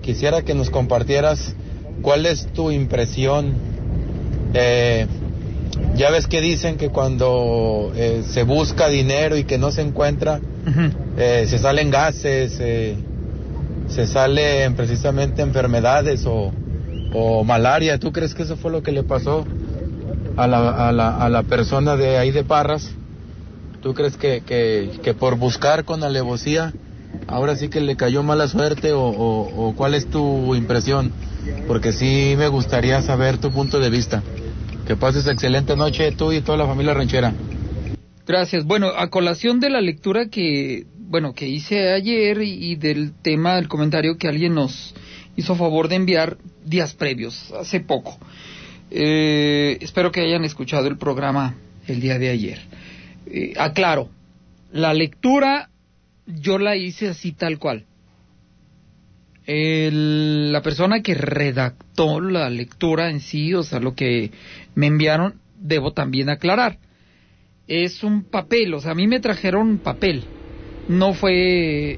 [0.00, 1.54] quisiera que nos compartieras
[2.00, 3.52] cuál es tu impresión.
[4.54, 5.06] Eh,
[5.94, 10.40] ya ves que dicen que cuando eh, se busca dinero y que no se encuentra,
[11.18, 12.52] eh, se salen gases,
[13.88, 16.50] se salen precisamente enfermedades o,
[17.12, 17.98] o, malaria.
[17.98, 19.46] ¿Tú crees que eso fue lo que le pasó
[20.36, 22.90] a la, a la, a la persona de ahí de Parras?
[23.82, 26.72] ¿Tú crees que, que, que por buscar con alevosía
[27.26, 31.12] ahora sí que le cayó mala suerte o, cuál es tu impresión,
[31.66, 34.22] porque sí me gustaría saber tu punto de vista.
[34.86, 37.34] Que pases excelente noche tú y toda la familia ranchera.
[38.26, 38.64] Gracias.
[38.64, 43.68] Bueno, a colación de la lectura que, bueno, que hice ayer y, del tema, del
[43.68, 44.94] comentario que alguien nos
[45.36, 46.38] hizo favor de enviar
[46.68, 48.18] días previos, hace poco.
[48.90, 51.54] Eh, espero que hayan escuchado el programa
[51.86, 52.58] el día de ayer.
[53.26, 54.10] Eh, aclaro,
[54.72, 55.70] la lectura
[56.26, 57.84] yo la hice así tal cual.
[59.46, 64.30] la persona que redactó la lectura en sí, o sea, lo que
[64.74, 66.78] me enviaron, debo también aclarar.
[67.66, 70.24] Es un papel, o sea, a mí me trajeron papel.
[70.88, 71.32] No fue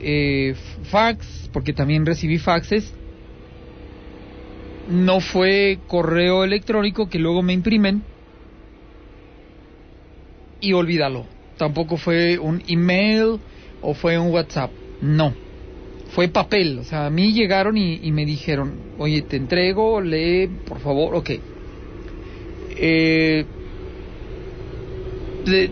[0.00, 0.54] eh,
[0.84, 2.94] fax, porque también recibí faxes.
[4.88, 8.02] No fue correo electrónico que luego me imprimen.
[10.60, 11.26] Y olvídalo.
[11.56, 13.38] Tampoco fue un email
[13.82, 14.70] o fue un WhatsApp.
[15.02, 15.34] No,
[16.10, 16.78] fue papel.
[16.78, 21.30] O sea, a mí llegaron y, me dijeron, oye, te entrego, lee, por favor, ok.
[22.76, 23.44] Eh,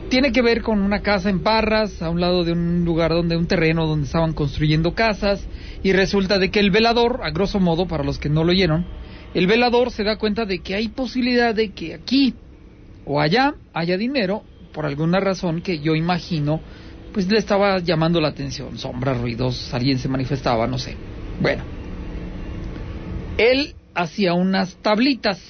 [0.09, 3.37] tiene que ver con una casa en Parras, a un lado de un lugar donde
[3.37, 5.47] un terreno donde estaban construyendo casas
[5.83, 8.87] y resulta de que el velador, a grosso modo, para los que no lo oyeron,
[9.35, 12.35] el velador se da cuenta de que hay posibilidad de que aquí
[13.05, 16.61] o allá haya dinero por alguna razón que yo imagino
[17.13, 20.95] pues le estaba llamando la atención, sombras, ruidos, alguien se manifestaba, no sé.
[21.41, 21.65] Bueno,
[23.37, 25.41] él hacía unas tablitas.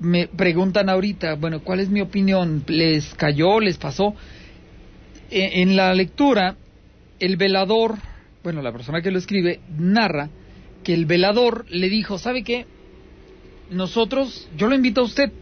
[0.00, 2.64] Me preguntan ahorita, bueno, ¿cuál es mi opinión?
[2.66, 3.60] ¿Les cayó?
[3.60, 4.14] ¿Les pasó?
[5.30, 6.56] E, en la lectura,
[7.20, 7.98] el velador,
[8.42, 10.30] bueno, la persona que lo escribe, narra
[10.82, 12.66] que el velador le dijo, ¿sabe qué?
[13.70, 15.32] Nosotros, yo lo invito a usted,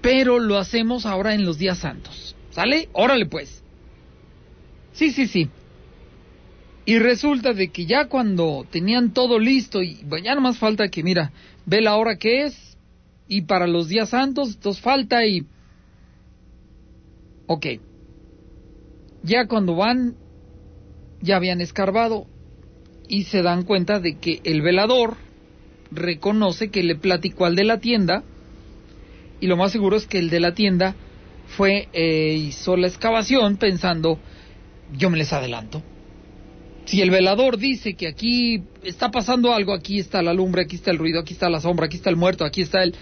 [0.00, 2.36] pero lo hacemos ahora en los días santos.
[2.50, 2.88] ¿Sale?
[2.92, 3.62] Órale pues.
[4.92, 5.50] Sí, sí, sí.
[6.86, 11.02] Y resulta de que ya cuando tenían todo listo y ya no más falta que,
[11.02, 11.32] mira,
[11.66, 12.76] ve la hora que es
[13.26, 15.46] y para los días santos, entonces falta y...
[17.46, 17.66] Ok.
[19.22, 20.16] Ya cuando van,
[21.24, 22.26] ya habían escarbado
[23.08, 25.16] y se dan cuenta de que el velador
[25.90, 28.22] reconoce que le platicó al de la tienda
[29.40, 30.94] y lo más seguro es que el de la tienda
[31.56, 34.18] fue eh, hizo la excavación pensando
[34.92, 35.82] yo me les adelanto.
[36.84, 40.90] Si el velador dice que aquí está pasando algo, aquí está la lumbre, aquí está
[40.90, 42.94] el ruido, aquí está la sombra, aquí está el muerto, aquí está el...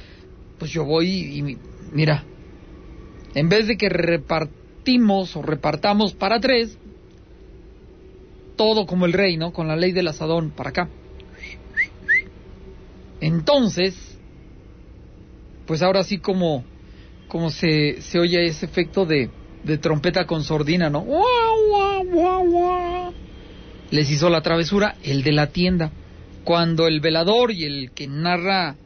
[0.58, 1.58] Pues yo voy y,
[1.92, 2.24] mira,
[3.34, 6.78] en vez de que repartimos o repartamos para tres,
[8.62, 9.52] todo como el rey, ¿no?
[9.52, 10.88] Con la ley del asadón, para acá.
[13.20, 13.94] Entonces,
[15.66, 16.64] pues ahora sí como,
[17.26, 19.30] como se, se oye ese efecto de,
[19.64, 21.04] de trompeta con sordina, ¿no?
[23.90, 25.90] les hizo la travesura el de la tienda.
[26.44, 28.76] Cuando el velador y el que narra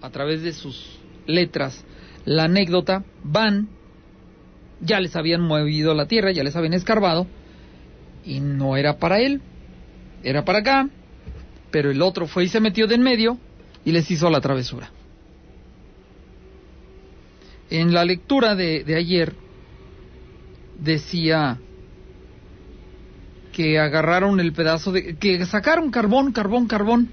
[0.00, 1.84] a través de sus letras
[2.24, 3.68] la anécdota van,
[4.80, 7.26] ya les habían movido la tierra, ya les habían escarbado,
[8.28, 9.40] y no era para él,
[10.22, 10.88] era para acá,
[11.70, 13.38] pero el otro fue y se metió de en medio
[13.84, 14.90] y les hizo la travesura.
[17.70, 19.34] En la lectura de, de ayer
[20.78, 21.58] decía
[23.52, 25.16] que agarraron el pedazo de...
[25.16, 27.08] que sacaron carbón, carbón, carbón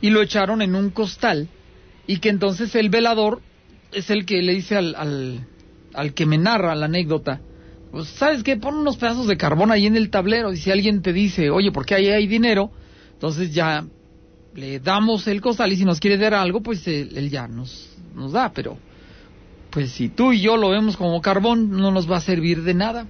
[0.00, 1.48] y lo echaron en un costal
[2.06, 3.40] y que entonces el velador
[3.92, 5.46] es el que le dice al, al,
[5.94, 7.40] al que me narra la anécdota,
[7.90, 11.02] pues sabes qué, pon unos pedazos de carbón ahí en el tablero y si alguien
[11.02, 12.70] te dice, oye, ¿por qué ahí hay dinero?
[13.12, 13.84] Entonces ya
[14.54, 17.96] le damos el costal y si nos quiere dar algo, pues él, él ya nos,
[18.14, 18.76] nos da, pero
[19.70, 22.74] pues si tú y yo lo vemos como carbón, no nos va a servir de
[22.74, 23.06] nada.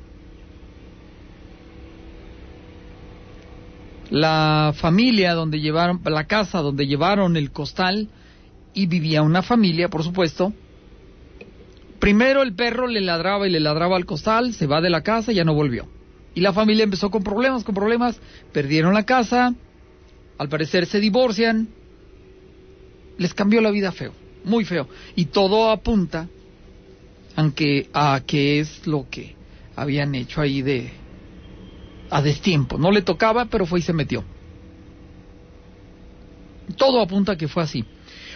[4.10, 8.08] la familia donde llevaron, la casa donde llevaron el costal
[8.74, 10.52] y vivía una familia, por supuesto.
[11.98, 15.32] Primero el perro le ladraba y le ladraba al costal, se va de la casa
[15.32, 15.88] y ya no volvió.
[16.34, 18.20] Y la familia empezó con problemas, con problemas,
[18.52, 19.54] perdieron la casa,
[20.38, 21.68] al parecer se divorcian,
[23.18, 24.12] les cambió la vida feo,
[24.44, 24.88] muy feo.
[25.16, 26.28] Y todo apunta
[27.38, 29.36] aunque, a que es lo que
[29.76, 30.90] habían hecho ahí de,
[32.10, 32.78] a destiempo.
[32.78, 34.24] No le tocaba, pero fue y se metió.
[36.76, 37.84] Todo apunta a que fue así.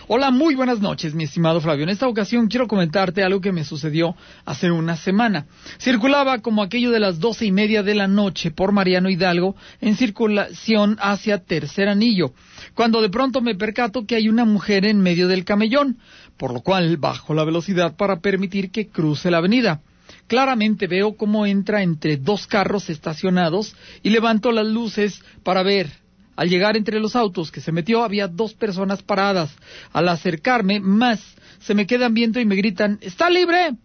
[0.08, 1.84] Hola, muy buenas noches, mi estimado Flavio.
[1.84, 5.46] En esta ocasión quiero comentarte algo que me sucedió hace una semana.
[5.78, 9.94] Circulaba como aquello de las doce y media de la noche por Mariano Hidalgo en
[9.94, 12.32] circulación hacia Tercer Anillo,
[12.74, 15.98] cuando de pronto me percato que hay una mujer en medio del camellón,
[16.36, 19.82] por lo cual bajo la velocidad para permitir que cruce la avenida.
[20.26, 26.01] Claramente veo cómo entra entre dos carros estacionados y levanto las luces para ver.
[26.36, 29.54] Al llegar entre los autos que se metió había dos personas paradas.
[29.92, 31.20] Al acercarme más,
[31.60, 33.76] se me quedan viendo y me gritan ¡Está libre!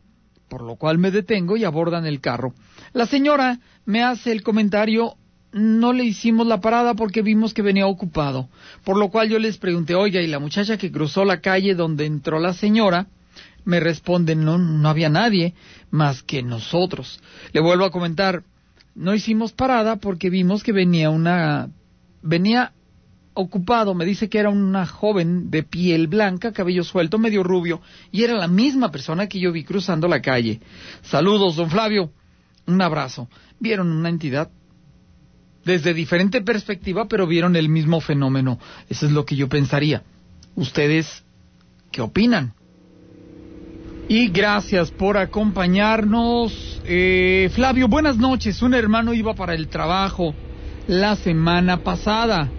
[0.50, 2.54] Por lo cual me detengo y abordan el carro.
[2.94, 5.16] La señora me hace el comentario
[5.54, 8.50] no le hicimos la parada porque vimos que venía ocupado.
[8.84, 12.06] Por lo cual yo les pregunté, oiga, ¿y la muchacha que cruzó la calle donde
[12.06, 13.08] entró la señora?
[13.68, 15.54] me responden, no, no había nadie
[15.92, 17.20] más que nosotros.
[17.52, 18.44] Le vuelvo a comentar,
[18.96, 21.70] no hicimos parada porque vimos que venía una,
[22.22, 22.74] venía
[23.38, 28.24] ocupado, me dice que era una joven de piel blanca, cabello suelto, medio rubio, y
[28.24, 30.60] era la misma persona que yo vi cruzando la calle.
[31.04, 32.12] Saludos, don Flavio.
[32.66, 33.30] Un abrazo.
[33.60, 34.50] Vieron una entidad
[35.64, 38.60] desde diferente perspectiva, pero vieron el mismo fenómeno.
[38.90, 40.04] Eso es lo que yo pensaría.
[40.56, 41.24] ¿Ustedes
[41.92, 42.54] qué opinan?
[44.10, 46.82] Y gracias por acompañarnos.
[46.86, 48.62] Eh, Flavio, buenas noches.
[48.62, 50.34] Un hermano iba para el trabajo
[50.88, 52.50] la semana pasada.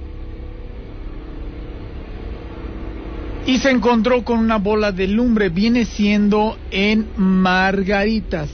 [3.46, 5.48] Y se encontró con una bola de lumbre.
[5.48, 8.50] Viene siendo en Margaritas.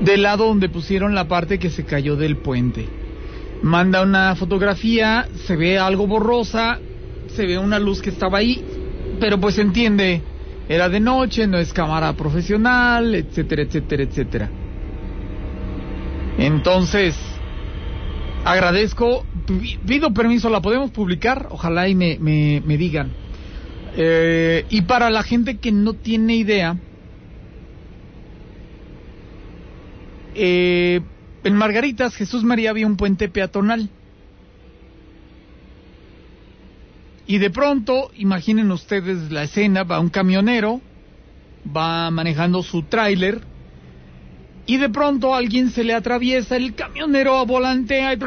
[0.00, 2.88] Del lado donde pusieron la parte que se cayó del puente.
[3.62, 6.78] Manda una fotografía, se ve algo borrosa,
[7.34, 8.64] se ve una luz que estaba ahí
[9.18, 10.22] pero pues entiende,
[10.68, 14.50] era de noche, no es cámara profesional, etcétera, etcétera, etcétera.
[16.38, 17.16] Entonces,
[18.44, 19.26] agradezco,
[19.84, 21.48] pido permiso, ¿la podemos publicar?
[21.50, 23.10] Ojalá y me, me, digan.
[23.96, 26.76] Eh, y para la gente que no tiene idea,
[30.36, 31.00] eh,
[31.42, 33.90] en Margaritas Jesús María había un puente peatonal.
[37.26, 40.80] Y de pronto, imaginen ustedes la escena, va un camionero,
[41.76, 43.42] va manejando su tráiler
[44.68, 48.18] y de pronto alguien se le atraviesa, el camionero volantea y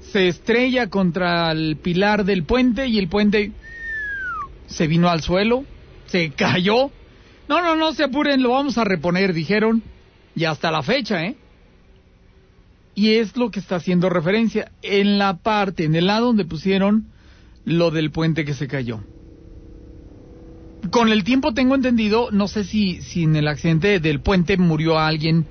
[0.00, 3.52] se estrella contra el pilar del puente y el puente
[4.66, 5.64] se vino al suelo,
[6.06, 6.90] se cayó.
[7.50, 9.82] No, no, no se apuren, lo vamos a reponer, dijeron.
[10.34, 11.36] Y hasta la fecha, ¿eh?
[12.94, 17.08] Y es lo que está haciendo referencia en la parte, en el lado donde pusieron
[17.66, 19.00] lo del puente que se cayó.
[20.90, 24.98] Con el tiempo tengo entendido, no sé si, si en el accidente del puente murió
[24.98, 25.44] alguien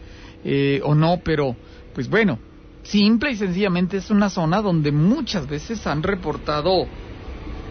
[0.43, 1.55] eh, o no, pero
[1.93, 2.39] pues bueno,
[2.83, 6.87] simple y sencillamente es una zona donde muchas veces han reportado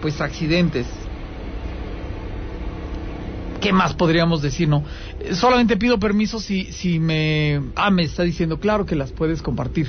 [0.02, 0.86] pues accidentes.
[3.60, 4.84] ¿Qué más podríamos decir, no?
[5.20, 7.60] Eh, solamente pido permiso si, si me...
[7.74, 9.88] Ah, me está diciendo, claro que las puedes compartir.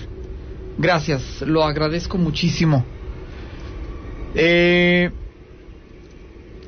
[0.77, 2.85] Gracias, lo agradezco muchísimo.
[4.33, 5.11] Eh,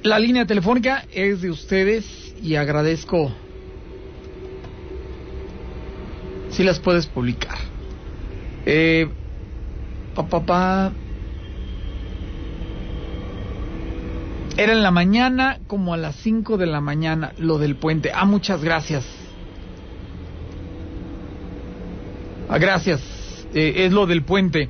[0.04, 3.32] la línea telefónica es de ustedes y agradezco
[6.50, 7.58] si las puedes publicar.
[8.66, 9.08] Eh,
[10.16, 10.92] papá,
[14.60, 18.12] Era en la mañana, como a las 5 de la mañana, lo del puente.
[18.14, 19.06] Ah, muchas gracias.
[22.50, 23.00] Ah, gracias.
[23.54, 24.68] Eh, es lo del puente.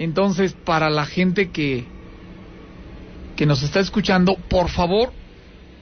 [0.00, 1.86] Entonces, para la gente que,
[3.36, 5.12] que nos está escuchando, por favor,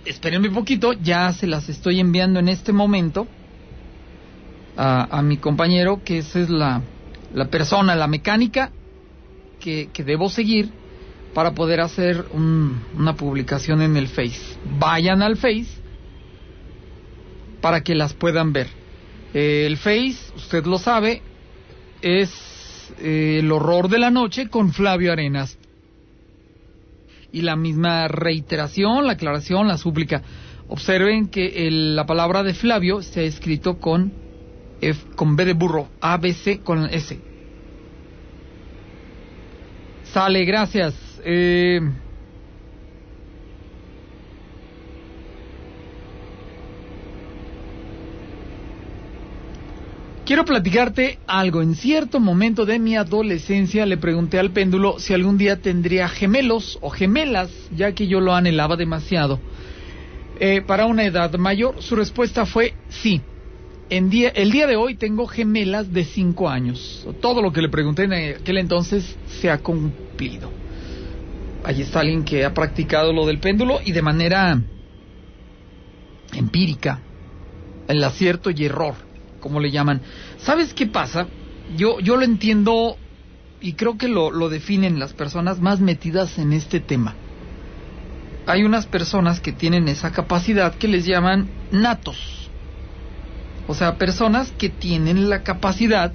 [0.05, 3.27] espérenme un poquito, ya se las estoy enviando en este momento
[4.77, 6.83] a, mi compañero, que esa es la,
[7.33, 8.73] la persona, la mecánica
[9.61, 10.69] que, que debo seguir
[11.33, 14.57] para poder hacer una publicación en el Face.
[14.79, 15.69] Vayan al Face
[17.61, 18.67] para que las puedan ver.
[19.33, 21.23] Eh, el Face, usted lo sabe,
[22.03, 22.33] es
[22.99, 25.57] eh, el horror de la noche con Flavio Arenas
[27.35, 30.23] y la misma reiteración, la aclaración, la súplica.
[30.69, 34.13] Observen que la palabra de Flavio se ha escrito con
[34.81, 37.19] F, con B de burro, A, B, C con S.
[40.05, 40.95] Sale, gracias.
[41.25, 41.81] Eh,
[50.25, 51.61] Quiero platicarte algo.
[51.61, 56.79] En cierto momento de mi adolescencia le pregunté al péndulo si algún día tendría gemelos
[56.81, 59.39] o gemelas, ya que yo lo anhelaba demasiado.
[60.41, 63.21] Eh, para una edad mayor, su respuesta fue sí.
[63.91, 67.07] El día de hoy tengo gemelas de cinco años.
[67.21, 70.51] Todo lo que le pregunté en aquel entonces se ha cumplido.
[71.65, 74.59] Allí está alguien que ha practicado lo del péndulo y de manera
[76.33, 77.01] empírica,
[77.89, 79.14] el acierto y error
[79.45, 80.01] como le llaman.
[80.39, 81.27] ¿Sabes qué pasa?
[81.77, 82.97] Yo, yo lo entiendo
[83.61, 87.15] y creo que lo, lo definen las personas más metidas en este tema.
[88.47, 92.49] Hay unas personas que tienen esa capacidad que les llaman natos.
[93.69, 96.11] O sea, personas que tienen la capacidad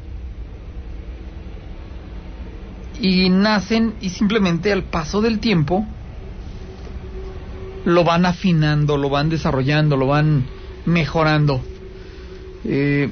[3.00, 5.86] y nacen y simplemente al paso del tiempo
[7.86, 10.46] lo van afinando, lo van desarrollando, lo van
[10.88, 11.62] mejorando.
[12.66, 13.10] Eh,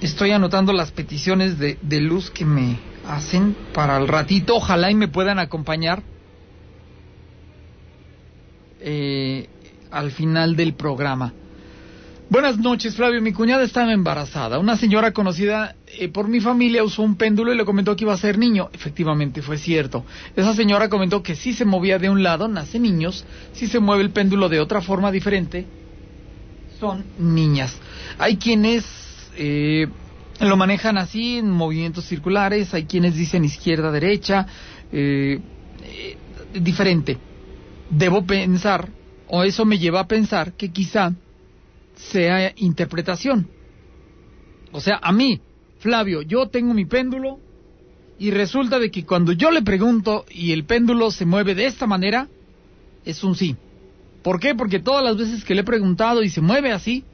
[0.00, 4.56] estoy anotando las peticiones de, de, luz que me hacen para el ratito.
[4.56, 6.02] Ojalá y me puedan acompañar
[8.80, 9.48] eh,
[9.90, 11.32] al final del programa.
[12.28, 13.20] Buenas noches, Flavio.
[13.20, 14.58] Mi cuñada estaba embarazada.
[14.58, 18.14] Una señora conocida eh, por mi familia usó un péndulo y le comentó que iba
[18.14, 18.70] a ser niño.
[18.72, 20.04] Efectivamente, fue cierto.
[20.34, 23.26] Esa señora comentó que si se movía de un lado, nace niños.
[23.52, 25.66] Si se mueve el péndulo de otra forma diferente,
[26.82, 27.78] son niñas.
[28.18, 28.84] Hay quienes
[29.36, 29.86] eh,
[30.40, 34.48] lo manejan así, en movimientos circulares, hay quienes dicen izquierda-derecha,
[34.90, 35.38] eh,
[35.84, 36.16] eh,
[36.58, 37.18] diferente.
[37.88, 38.88] Debo pensar,
[39.28, 41.12] o eso me lleva a pensar, que quizá
[41.94, 43.46] sea interpretación.
[44.72, 45.40] O sea, a mí,
[45.78, 47.38] Flavio, yo tengo mi péndulo
[48.18, 51.86] y resulta de que cuando yo le pregunto y el péndulo se mueve de esta
[51.86, 52.26] manera,
[53.04, 53.54] es un sí.
[54.22, 54.54] ¿Por qué?
[54.54, 57.04] Porque todas las veces que le he preguntado y se mueve así,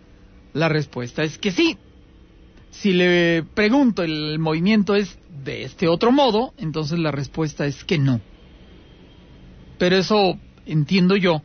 [0.53, 1.79] la respuesta es que sí.
[2.71, 7.99] Si le pregunto el movimiento es de este otro modo, entonces la respuesta es que
[7.99, 8.21] no.
[9.79, 11.43] Pero eso, entiendo yo,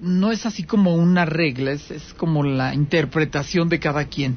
[0.00, 4.36] no es así como una regla, es, es como la interpretación de cada quien.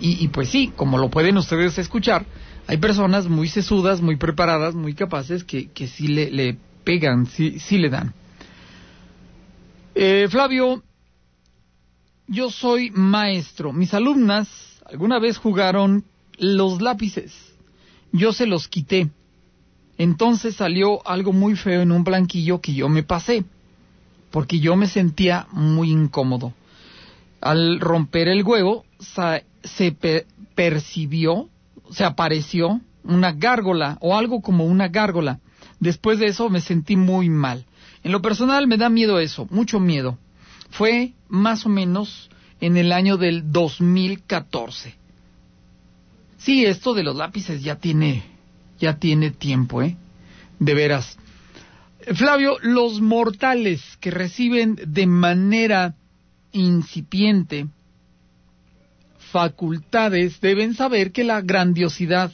[0.00, 2.26] Y, y, pues sí, como lo pueden ustedes escuchar,
[2.66, 7.58] hay personas muy sesudas, muy preparadas, muy capaces que, que sí le, le pegan, sí,
[7.60, 8.14] sí le dan.
[9.94, 10.82] Eh, Flavio,
[12.26, 13.72] yo soy maestro.
[13.72, 14.48] Mis alumnas
[14.90, 16.04] alguna vez jugaron
[16.38, 17.34] los lápices.
[18.12, 19.10] Yo se los quité.
[19.98, 23.44] Entonces salió algo muy feo en un blanquillo que yo me pasé,
[24.30, 26.54] porque yo me sentía muy incómodo.
[27.40, 29.96] Al romper el huevo se
[30.54, 31.48] percibió,
[31.90, 35.40] se apareció una gárgola o algo como una gárgola.
[35.80, 37.66] Después de eso me sentí muy mal.
[38.04, 40.18] En lo personal me da miedo eso, mucho miedo.
[40.70, 42.30] Fue más o menos
[42.60, 44.94] en el año del 2014.
[46.38, 48.24] Sí, esto de los lápices ya tiene,
[48.80, 49.96] ya tiene tiempo, ¿eh?
[50.58, 51.16] De veras.
[52.14, 55.94] Flavio, los mortales que reciben de manera
[56.52, 57.68] incipiente
[59.32, 62.30] facultades deben saber que la grandiosidad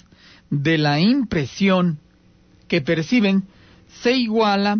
[0.50, 2.00] de la impresión
[2.66, 3.44] que perciben
[4.02, 4.78] se iguala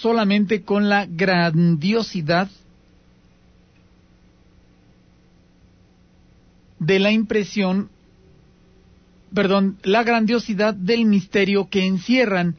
[0.00, 2.48] solamente con la grandiosidad
[6.78, 7.90] de la impresión,
[9.34, 12.56] perdón, la grandiosidad del misterio que encierran.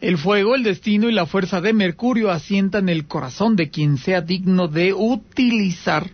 [0.00, 4.20] El fuego, el destino y la fuerza de Mercurio asientan el corazón de quien sea
[4.20, 6.10] digno de utilizar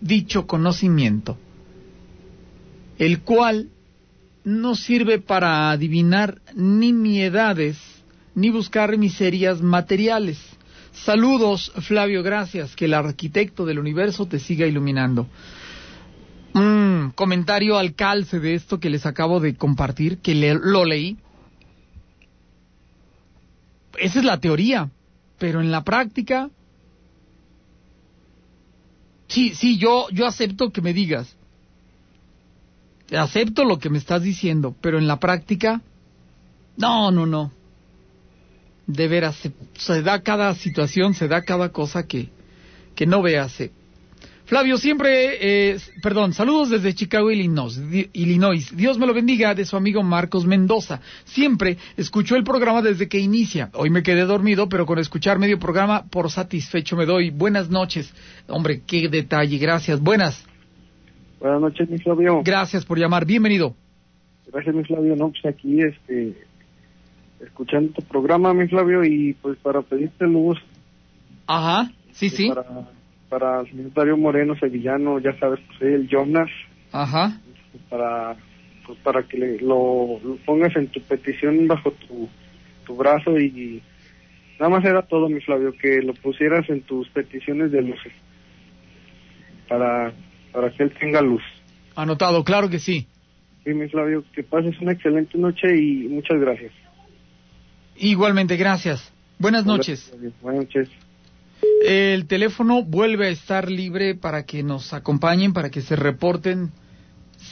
[0.00, 1.36] dicho conocimiento,
[2.98, 3.68] el cual
[4.44, 7.76] no sirve para adivinar ni miedades
[8.34, 10.38] ni buscar miserias materiales.
[10.92, 12.74] Saludos, Flavio, gracias.
[12.74, 15.26] Que el arquitecto del universo te siga iluminando.
[16.54, 21.16] Un comentario al calce de esto que les acabo de compartir, que lo leí.
[23.98, 24.90] Esa es la teoría,
[25.38, 26.50] pero en la práctica
[29.30, 31.36] Sí, sí, yo, yo acepto que me digas.
[33.16, 35.82] Acepto lo que me estás diciendo, pero en la práctica,
[36.76, 37.52] no, no, no.
[38.92, 39.36] De veras,
[39.74, 42.28] se, da cada situación, se da cada cosa que,
[42.94, 43.60] que no veas.
[43.60, 43.70] Eh.
[44.50, 47.80] Flavio, siempre, eh, perdón, saludos desde Chicago, Illinois,
[48.12, 48.76] Illinois.
[48.76, 51.00] Dios me lo bendiga de su amigo Marcos Mendoza.
[51.22, 53.70] Siempre escuchó el programa desde que inicia.
[53.74, 57.30] Hoy me quedé dormido, pero con escuchar medio programa por satisfecho me doy.
[57.30, 58.12] Buenas noches.
[58.48, 59.56] Hombre, qué detalle.
[59.58, 60.00] Gracias.
[60.00, 60.44] Buenas.
[61.38, 62.42] Buenas noches, mi Flavio.
[62.44, 63.24] Gracias por llamar.
[63.24, 63.76] Bienvenido.
[64.52, 65.14] Gracias, mi Flavio.
[65.14, 66.34] No, pues aquí, este,
[67.44, 70.58] escuchando tu programa, mi Flavio, y pues para pedirte luz.
[71.46, 72.50] Ajá, sí, sí
[73.30, 76.50] para el secretario Moreno Sevillano, ya sabes, pues el Jonas.
[76.92, 77.40] Ajá.
[77.88, 78.36] Para,
[78.84, 82.28] pues, para que lo, pongas en tu petición bajo tu,
[82.84, 83.80] tu brazo y
[84.58, 88.12] nada más era todo, mi Flavio, que lo pusieras en tus peticiones de luces.
[89.68, 90.12] Para,
[90.52, 91.42] para que él tenga luz.
[91.94, 93.06] Anotado, claro que sí.
[93.64, 96.72] Sí, mi Flavio, que pases una excelente noche y muchas gracias.
[98.00, 99.02] Igualmente, gracias.
[99.38, 100.10] Buenas noches.
[100.40, 100.88] Buenas noches.
[101.84, 106.70] El teléfono vuelve a estar libre para que nos acompañen, para que se reporten,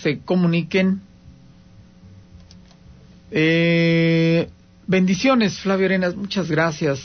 [0.01, 1.03] se comuniquen.
[3.31, 4.49] Eh,
[4.87, 7.01] bendiciones, Flavio Arenas, muchas gracias.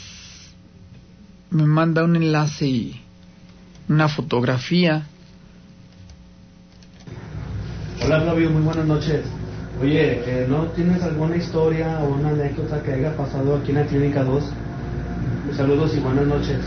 [1.50, 3.00] Me manda un enlace y
[3.90, 5.06] una fotografía.
[8.02, 9.24] Hola Flavio, muy buenas noches.
[9.80, 14.22] Oye, ¿no tienes alguna historia o una anécdota que haya pasado aquí en la Clínica
[14.22, 14.44] 2?
[15.56, 16.58] Saludos y buenas noches.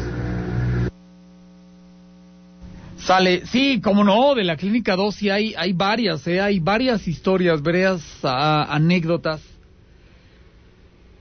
[2.98, 6.42] Sale, sí, como no, de la Clínica 2 sí hay, hay varias, ¿eh?
[6.42, 9.42] hay varias historias, varias anécdotas.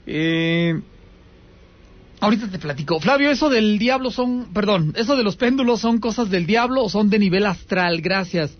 [0.07, 0.81] Eh,
[2.19, 2.99] ahorita te platico.
[2.99, 6.89] Flavio, eso del diablo son, perdón, eso de los péndulos son cosas del diablo o
[6.89, 8.57] son de nivel astral, gracias.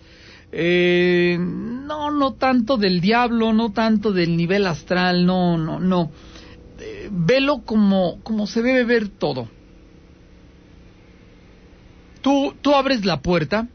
[0.51, 6.11] Eh, no, no tanto del diablo, no tanto del nivel astral, no, no, no.
[6.79, 9.49] Eh, velo como, como se debe ver todo.
[12.21, 13.67] Tú, tú abres la puerta,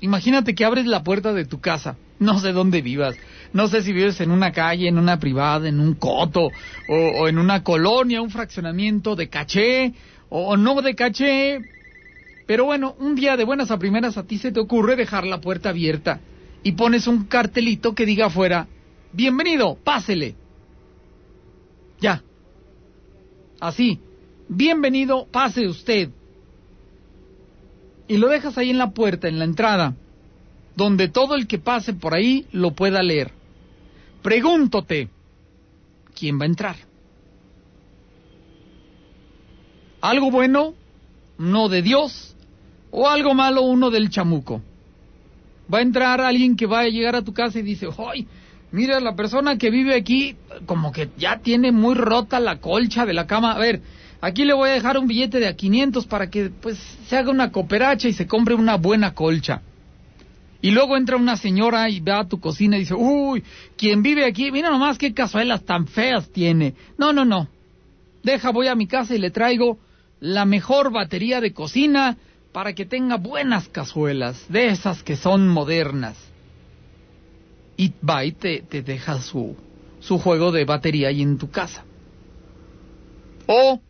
[0.00, 3.16] imagínate que abres la puerta de tu casa, no sé dónde vivas,
[3.52, 6.50] no sé si vives en una calle, en una privada, en un coto,
[6.88, 9.94] o, en una colonia, un fraccionamiento de caché,
[10.28, 11.58] o, no de caché,
[12.50, 15.40] pero bueno, un día de buenas a primeras a ti se te ocurre dejar la
[15.40, 16.18] puerta abierta
[16.64, 18.66] y pones un cartelito que diga afuera,
[19.12, 20.34] bienvenido, pásele.
[22.00, 22.24] Ya.
[23.60, 24.00] Así,
[24.48, 26.10] bienvenido, pase usted
[28.08, 29.94] y lo dejas ahí en la puerta, en la entrada,
[30.74, 33.30] donde todo el que pase por ahí lo pueda leer.
[34.24, 35.08] Pregúntate,
[36.18, 36.76] ¿quién va a entrar?
[40.00, 40.74] ¿Algo bueno?
[41.38, 42.34] ¿No de Dios?
[42.90, 44.62] ¿O algo malo uno del chamuco?
[45.72, 48.26] Va a entrar alguien que va a llegar a tu casa y dice, ¡ay!
[48.72, 50.36] Mira, la persona que vive aquí
[50.66, 53.52] como que ya tiene muy rota la colcha de la cama.
[53.52, 53.80] A ver,
[54.22, 56.78] Aquí le voy a dejar un billete de a 500 para que pues
[57.08, 59.62] se haga una cooperacha y se compre una buena colcha.
[60.62, 63.42] Y luego entra una señora y va a tu cocina y dice, uy,
[63.78, 66.74] quien vive aquí, mira nomás qué cazuelas tan feas tiene.
[66.98, 67.48] No, no, no.
[68.22, 69.78] Deja, voy a mi casa y le traigo
[70.20, 72.18] la mejor batería de cocina
[72.52, 76.16] para que tenga buenas cazuelas, de esas que son modernas.
[77.76, 79.56] Y va te, te deja su,
[80.00, 81.84] su juego de batería ahí en tu casa.
[83.46, 83.80] O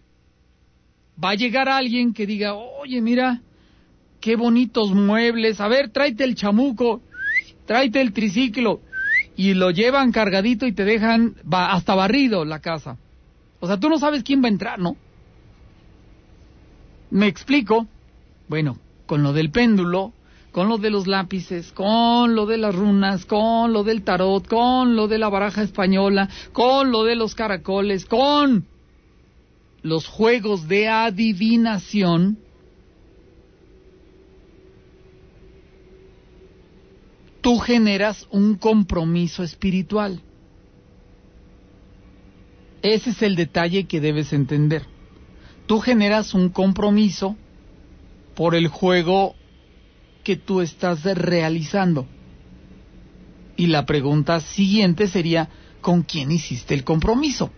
[1.22, 3.40] va a llegar alguien que diga, oye, mira,
[4.20, 7.00] qué bonitos muebles, a ver, tráete el chamuco,
[7.66, 8.80] tráete el triciclo,
[9.36, 12.96] y lo llevan cargadito y te dejan hasta barrido la casa.
[13.60, 14.96] O sea, tú no sabes quién va a entrar, ¿no?
[17.10, 17.86] ¿Me explico?
[18.50, 20.12] Bueno, con lo del péndulo,
[20.50, 24.96] con lo de los lápices, con lo de las runas, con lo del tarot, con
[24.96, 28.66] lo de la baraja española, con lo de los caracoles, con
[29.82, 32.40] los juegos de adivinación,
[37.42, 40.20] tú generas un compromiso espiritual.
[42.82, 44.86] Ese es el detalle que debes entender.
[45.66, 47.36] Tú generas un compromiso
[48.40, 49.34] por el juego
[50.24, 52.06] que tú estás realizando.
[53.54, 55.50] Y la pregunta siguiente sería,
[55.82, 57.50] ¿con quién hiciste el compromiso?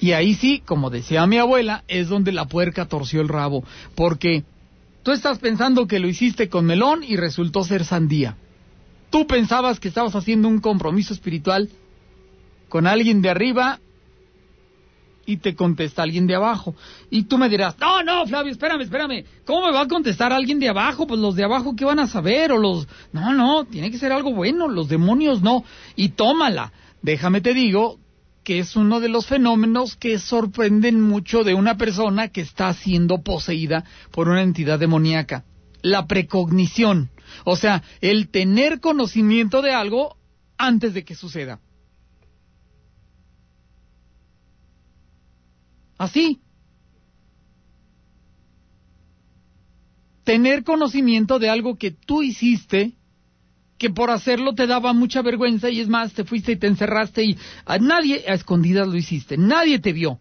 [0.00, 3.62] Y ahí sí, como decía mi abuela, es donde la puerca torció el rabo,
[3.94, 4.42] porque
[5.04, 8.36] tú estás pensando que lo hiciste con melón y resultó ser sandía.
[9.10, 11.70] Tú pensabas que estabas haciendo un compromiso espiritual
[12.68, 13.78] con alguien de arriba
[15.26, 16.74] y te contesta alguien de abajo.
[17.10, 19.24] Y tú me dirás, no, no, Flavio, espérame, espérame.
[19.44, 21.06] ¿Cómo me va a contestar alguien de abajo?
[21.06, 22.52] Pues los de abajo, ¿qué van a saber?
[22.52, 22.88] O los...
[23.12, 25.64] No, no, tiene que ser algo bueno, los demonios no.
[25.96, 26.72] Y tómala.
[27.02, 27.98] Déjame te digo
[28.44, 33.22] que es uno de los fenómenos que sorprenden mucho de una persona que está siendo
[33.22, 35.44] poseída por una entidad demoníaca.
[35.82, 37.10] La precognición,
[37.44, 40.16] o sea, el tener conocimiento de algo
[40.58, 41.60] antes de que suceda.
[46.02, 46.40] Así.
[50.24, 52.94] Tener conocimiento de algo que tú hiciste
[53.78, 57.22] que por hacerlo te daba mucha vergüenza y es más, te fuiste y te encerraste
[57.22, 60.18] y a nadie, a escondidas lo hiciste, nadie te vio.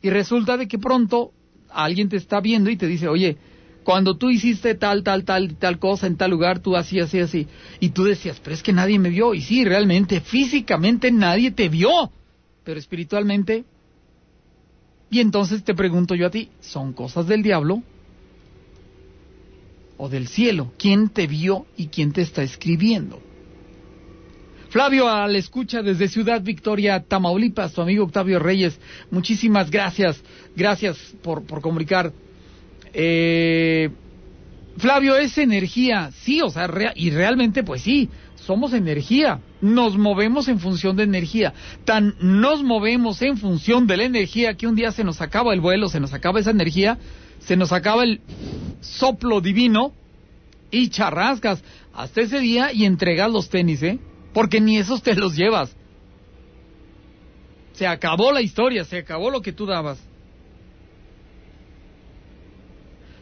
[0.00, 1.32] Y resulta de que pronto
[1.68, 3.36] alguien te está viendo y te dice, oye,
[3.84, 7.48] cuando tú hiciste tal, tal, tal, tal cosa en tal lugar, tú así, así, así.
[7.80, 9.34] Y tú decías, pero es que nadie me vio.
[9.34, 12.10] Y sí, realmente, físicamente nadie te vio.
[12.64, 13.66] Pero espiritualmente.
[15.10, 17.82] Y entonces te pregunto yo a ti, ¿son cosas del diablo?
[19.98, 20.72] o del cielo?
[20.78, 23.20] ¿Quién te vio y quién te está escribiendo?
[24.68, 28.78] Flavio, al escucha desde Ciudad Victoria, Tamaulipas, tu amigo Octavio Reyes,
[29.10, 30.20] muchísimas gracias,
[30.54, 32.12] gracias por, por comunicar.
[32.92, 33.90] Eh,
[34.76, 40.60] Flavio, es energía, sí, o sea, y realmente pues sí, somos energía, nos movemos en
[40.60, 41.54] función de energía,
[41.84, 45.60] tan nos movemos en función de la energía que un día se nos acaba el
[45.60, 46.98] vuelo, se nos acaba esa energía,
[47.38, 48.20] se nos acaba el
[48.80, 49.92] soplo divino
[50.70, 51.62] y charrascas
[51.94, 53.98] hasta ese día y entregas los tenis, ¿eh?
[54.32, 55.74] Porque ni esos te los llevas.
[57.72, 59.98] Se acabó la historia, se acabó lo que tú dabas.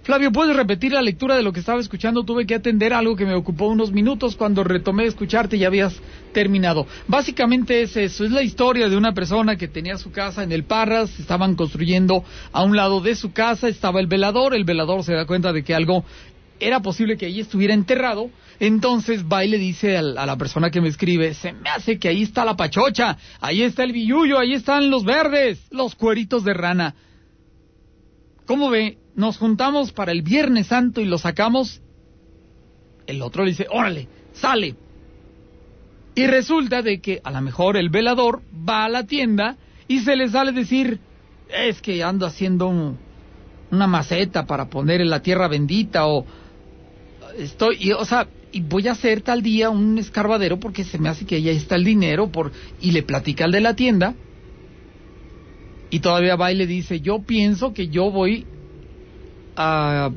[0.05, 2.25] Flavio, ¿puedes repetir la lectura de lo que estaba escuchando?
[2.25, 4.37] Tuve que atender algo que me ocupó unos minutos.
[4.37, 5.99] Cuando retomé escucharte ya habías
[6.35, 6.87] terminado.
[7.09, 10.65] Básicamente es eso, es la historia de una persona que tenía su casa en el
[10.65, 15.15] Parras, estaban construyendo a un lado de su casa, estaba el velador, el velador se
[15.15, 16.05] da cuenta de que algo
[16.61, 18.29] era posible que ahí estuviera enterrado,
[18.61, 22.09] entonces va y le dice a la persona que me escribe, se me hace que
[22.09, 26.53] ahí está la pachocha, ahí está el billullo, ahí están los verdes, los cueritos de
[26.53, 26.95] rana.
[28.45, 28.99] ¿Cómo ve?
[29.17, 31.81] Nos juntamos para el Viernes Santo y lo sacamos,
[33.07, 34.75] el otro le dice, órale, sale.
[36.15, 39.57] Y resulta de que a lo mejor el velador va a la tienda
[39.89, 41.01] y se le sale decir,
[41.49, 42.69] es que ando haciendo
[43.71, 46.25] una maceta para poner en la tierra bendita o
[47.39, 51.09] estoy, y, o sea, y voy a hacer tal día un escarbadero porque se me
[51.09, 54.15] hace que ahí está el dinero por y le platica al de la tienda.
[55.91, 58.47] Y todavía va y le dice, yo pienso que yo voy
[59.57, 60.11] a,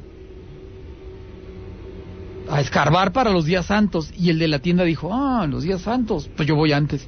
[2.60, 4.12] escarbar para los días santos.
[4.18, 7.08] Y el de la tienda dijo, ah, los días santos, pues yo voy antes.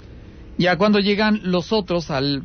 [0.58, 2.44] Ya cuando llegan los otros al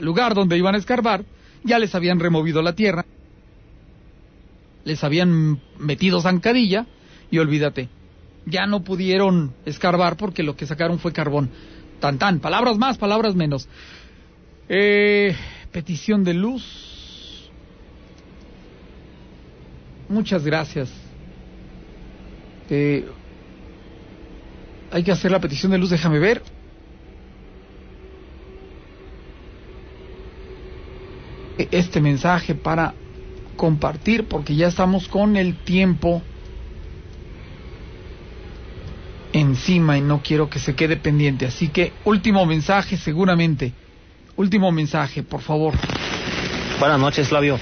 [0.00, 1.24] lugar donde iban a escarbar,
[1.64, 3.06] ya les habían removido la tierra,
[4.84, 6.86] les habían metido zancadilla
[7.30, 7.88] y olvídate,
[8.44, 11.50] ya no pudieron escarbar porque lo que sacaron fue carbón.
[12.00, 13.68] Tan tan, palabras más, palabras menos.
[14.68, 15.34] Eh,
[15.72, 16.95] petición de luz.
[20.08, 20.90] Muchas gracias.
[22.70, 23.06] Eh,
[24.90, 26.42] hay que hacer la petición de luz, déjame ver.
[31.70, 32.94] este mensaje para
[33.56, 36.22] compartir porque ya estamos con el tiempo
[39.32, 41.46] encima y no quiero que se quede pendiente.
[41.46, 43.72] Así que último mensaje seguramente.
[44.36, 45.74] Último mensaje, por favor.
[46.78, 47.58] Buenas noches, Flavio.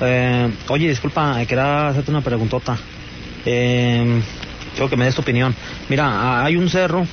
[0.00, 2.76] Eh, oye, disculpa, quería hacerte una preguntota.
[3.44, 4.20] Eh,
[4.86, 5.54] que me des tu opinión.
[5.88, 7.04] Mira, hay un cerro,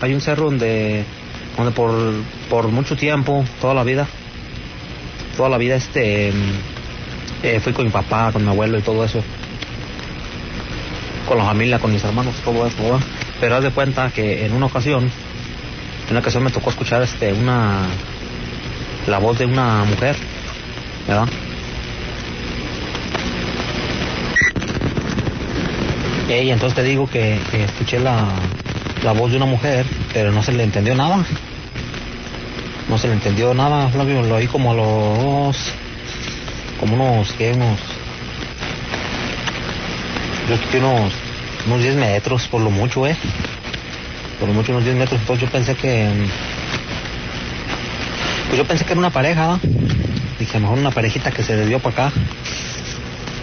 [0.00, 1.04] hay un cerro donde,
[1.56, 1.92] donde por,
[2.48, 4.06] por mucho tiempo, toda la vida,
[5.36, 6.32] toda la vida, este,
[7.42, 9.22] eh, fui con mi papá, con mi abuelo y todo eso.
[11.28, 13.00] Con la familia, con mis hermanos, todo eso.
[13.40, 17.32] Pero haz de cuenta que en una ocasión, en una ocasión me tocó escuchar este,
[17.32, 17.88] una,
[19.06, 20.16] la voz de una mujer,
[21.06, 21.28] ¿verdad?
[26.38, 28.24] Y entonces te digo que, escuché la,
[29.02, 31.24] la voz de una mujer, pero no se le entendió nada.
[32.88, 35.56] No se le entendió nada, Flavio, lo oí como a los...
[36.78, 37.52] como unos, ¿qué?
[37.52, 37.80] Unos...
[40.48, 41.12] Yo que unos,
[41.66, 43.16] unos 10 metros, por lo mucho, ¿eh?
[44.38, 46.08] Por lo mucho unos 10 metros, entonces yo pensé que...
[48.46, 49.60] Pues yo pensé que era una pareja, ¿no?
[50.38, 52.16] Dije, a lo mejor una parejita que se desvió para acá,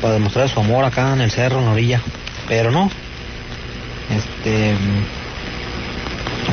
[0.01, 2.01] para demostrar su amor acá en el cerro, en la orilla.
[2.47, 2.89] Pero no.
[4.09, 4.73] Este.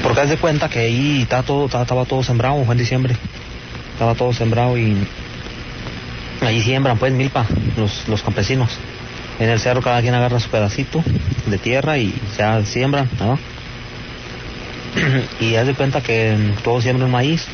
[0.03, 3.17] Porque haz de cuenta que ahí estaba todo, estaba, todo sembrado, fue en diciembre.
[3.93, 5.07] Estaba todo sembrado y.
[6.41, 8.71] Ahí siembran, pues, milpa, los, los campesinos.
[9.39, 11.03] En el cerro cada quien agarra su pedacito
[11.47, 13.39] de tierra y ya siembran, ¿no?
[15.41, 17.47] y haz de cuenta que todos siembran maíz.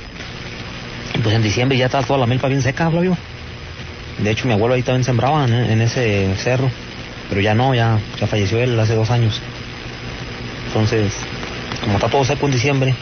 [1.22, 3.16] Pues en diciembre ya está toda la milpa bien seca, Flavio.
[4.18, 6.70] De hecho, mi abuelo ahí también sembraba en ese cerro
[7.30, 9.40] pero ya no, ya, ya falleció él hace dos años.
[10.66, 11.12] Entonces,
[11.80, 12.94] como está todo seco en diciembre,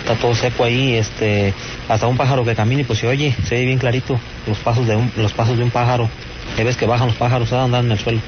[0.00, 1.54] está todo seco ahí, este,
[1.88, 4.86] hasta un pájaro que camina y pues se oye, se ve bien clarito los pasos
[4.86, 6.10] de un, los pasos de un pájaro.
[6.58, 8.20] Ya ves que bajan los pájaros, andan en el suelo,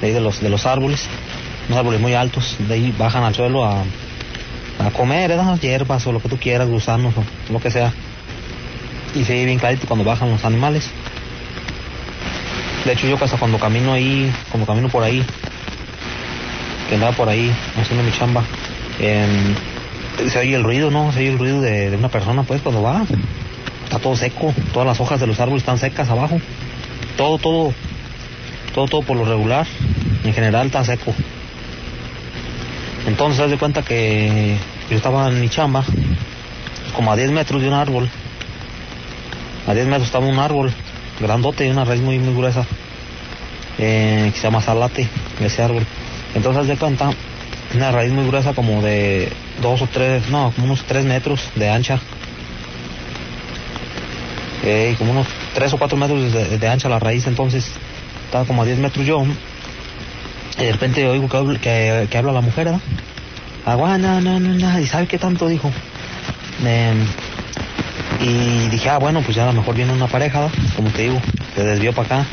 [0.00, 1.06] de ahí de los, de los árboles,
[1.68, 3.84] unos árboles muy altos, de ahí bajan al suelo a,
[4.78, 5.58] a comer, ¿verdad?
[5.60, 7.92] hierbas o lo que tú quieras, gusanos o lo que sea.
[9.14, 10.90] Y se ve bien clarito cuando bajan los animales.
[12.84, 15.22] De hecho, yo hasta cuando camino ahí, cuando camino por ahí,
[16.88, 18.42] que andaba por ahí haciendo mi chamba,
[18.98, 19.54] eh,
[20.28, 21.12] se oye el ruido, ¿no?
[21.12, 23.04] Se oye el ruido de, de, una persona, pues, cuando va.
[23.84, 26.40] Está todo seco, todas las hojas de los árboles están secas abajo.
[27.18, 27.74] Todo, todo,
[28.74, 29.66] todo, todo por lo regular,
[30.24, 31.14] en general está seco.
[33.06, 34.56] Entonces, haz de cuenta que
[34.88, 35.84] yo estaba en mi chamba,
[36.96, 38.08] como a 10 metros de un árbol.
[39.66, 40.72] A 10 metros estaba un árbol
[41.20, 42.66] grandote y una raíz muy, muy gruesa
[43.78, 45.08] eh, que se llama salate,
[45.40, 45.86] ese árbol.
[46.34, 47.10] Entonces, de cuenta,
[47.74, 51.70] una raíz muy gruesa como de dos o tres, no, como unos tres metros de
[51.70, 52.00] ancha.
[54.62, 57.70] Eh, como unos tres o cuatro metros de, ancha la raíz, entonces
[58.26, 59.24] estaba como a 10 metros yo.
[60.58, 62.80] Y de repente oigo que, que, que habla la mujer, ¿verdad?
[63.64, 65.70] Agua, no, no, no, no, y sabe qué tanto dijo.
[66.64, 66.94] Eh,
[68.18, 71.20] y dije, ah, bueno, pues ya a lo mejor viene una pareja, como te digo,
[71.54, 72.26] se desvió para acá,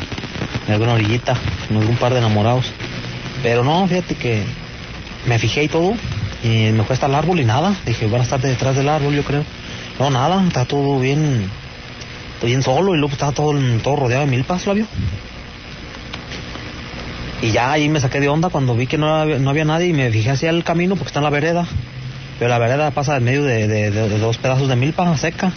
[0.67, 1.35] en alguna orillita,
[1.69, 2.65] en algún par de enamorados.
[3.43, 4.43] Pero no, fíjate que
[5.27, 5.93] me fijé y todo,
[6.43, 7.75] y me fue hasta el árbol y nada.
[7.85, 9.43] Dije, van a estar detrás del árbol, yo creo.
[9.99, 11.49] No, nada, está todo bien,
[12.43, 13.53] bien solo, y luego estaba todo,
[13.83, 14.87] todo rodeado de milpas, Flavio.
[17.41, 19.93] Y ya ahí me saqué de onda cuando vi que no no había nadie y
[19.93, 21.67] me fijé hacia el camino porque está en la vereda.
[22.39, 25.51] Pero la vereda pasa en medio de, de, de, de dos pedazos de milpa seca.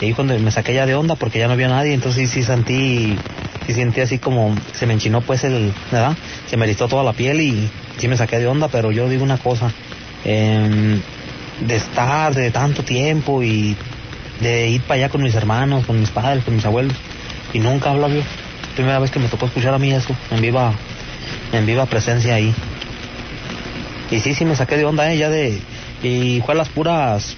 [0.00, 2.40] Y ahí cuando me saqué ya de onda porque ya no había nadie, entonces sí,
[2.40, 3.18] sí sentí,
[3.66, 6.16] sí sentí así como se me enchinó pues el, ¿verdad?
[6.46, 7.68] Se me listó toda la piel y
[7.98, 9.72] sí me saqué de onda, pero yo digo una cosa,
[10.24, 11.00] eh,
[11.60, 13.76] de estar de tanto tiempo y
[14.40, 16.94] de ir para allá con mis hermanos, con mis padres, con mis abuelos,
[17.52, 18.22] y nunca hablo yo.
[18.76, 20.72] Primera vez que me tocó escuchar a mí eso, en viva,
[21.52, 22.54] en viva presencia ahí.
[24.10, 25.60] Y sí, sí me saqué de onda, eh, ya de,
[26.02, 27.36] y fue a las puras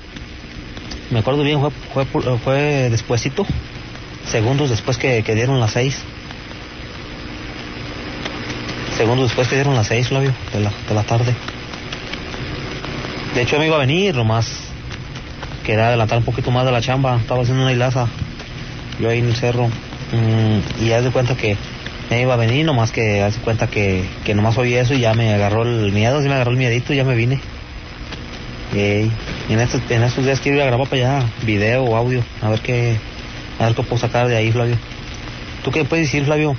[1.11, 1.61] me acuerdo bien,
[1.93, 3.45] fue, fue, fue despuesito,
[4.27, 6.03] segundos después que, que, dieron las seis.
[8.97, 11.35] Segundos después que dieron las seis, Flavio, de la, de la tarde.
[13.35, 14.71] De hecho, me iba a venir, nomás
[15.65, 18.09] quería adelantar un poquito más de la chamba, estaba haciendo una hilaza,
[18.99, 21.57] yo ahí en el cerro, mmm, y haz de cuenta que
[22.11, 25.01] me iba a venir, nomás que haz de cuenta que, que nomás oí eso y
[25.01, 27.41] ya me agarró el miedo, sí me agarró el miedito y ya me vine.
[28.73, 32.23] Y en estos, en estos días quiero ir a grabar para allá video o audio,
[32.41, 32.97] a ver qué,
[33.59, 34.77] a ver qué puedo sacar de ahí, Flavio.
[35.64, 36.57] ¿Tú qué puedes decir, Flavio?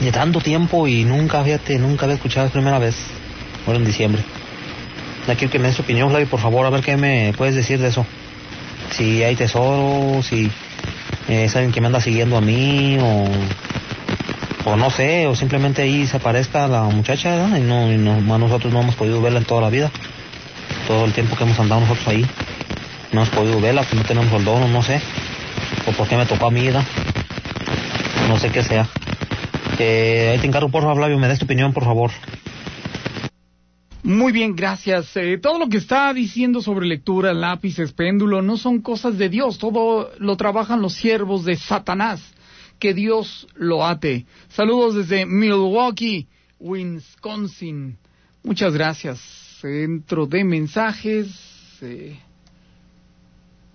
[0.00, 2.96] De tanto tiempo y nunca, fíjate, nunca había escuchado la primera vez,
[3.66, 4.22] ahora en diciembre.
[5.26, 7.54] Ya quiero que me des tu opinión, Flavio, por favor, a ver qué me puedes
[7.54, 8.04] decir de eso.
[8.90, 10.50] si hay tesoros, si
[11.28, 13.24] eh, es alguien que me anda siguiendo a mí o,
[14.70, 18.72] o no sé, o simplemente ahí se aparezca la muchacha y no, y no- nosotros
[18.72, 19.90] no hemos podido verla en toda la vida,
[20.86, 22.26] todo el tiempo que hemos andado nosotros ahí,
[23.12, 25.00] no hemos podido verla, que no tenemos el dono, no sé,
[25.86, 26.84] o por qué me tocó a mí, ¿verdad?
[28.28, 28.88] no sé qué sea.
[29.78, 32.10] Eh, ahí te encargo, por favor, Flavio, me des tu opinión, por favor.
[34.02, 35.16] Muy bien, gracias.
[35.16, 39.58] Eh, todo lo que está diciendo sobre lectura, lápices, péndulo, no son cosas de Dios.
[39.58, 42.20] Todo lo trabajan los siervos de Satanás.
[42.78, 44.26] Que Dios lo ate.
[44.48, 46.28] Saludos desde Milwaukee,
[46.58, 47.96] Wisconsin.
[48.42, 49.43] Muchas gracias.
[49.64, 51.26] Centro de mensajes.
[51.80, 52.20] eh,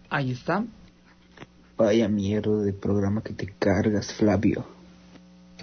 [0.07, 0.63] ahí está.
[1.75, 4.67] Vaya mierda de programa que te cargas, Flavio.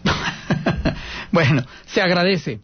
[1.31, 2.61] Bueno, se agradece.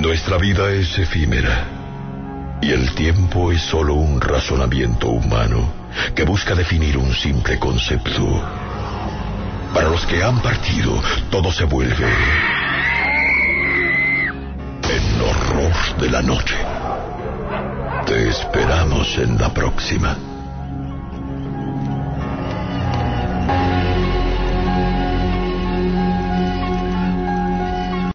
[0.00, 5.72] Nuestra vida es efímera y el tiempo es solo un razonamiento humano
[6.14, 8.73] que busca definir un simple concepto.
[9.74, 12.06] Para los que han partido, todo se vuelve
[14.88, 16.54] en horror de la noche.
[18.06, 20.16] Te esperamos en la próxima.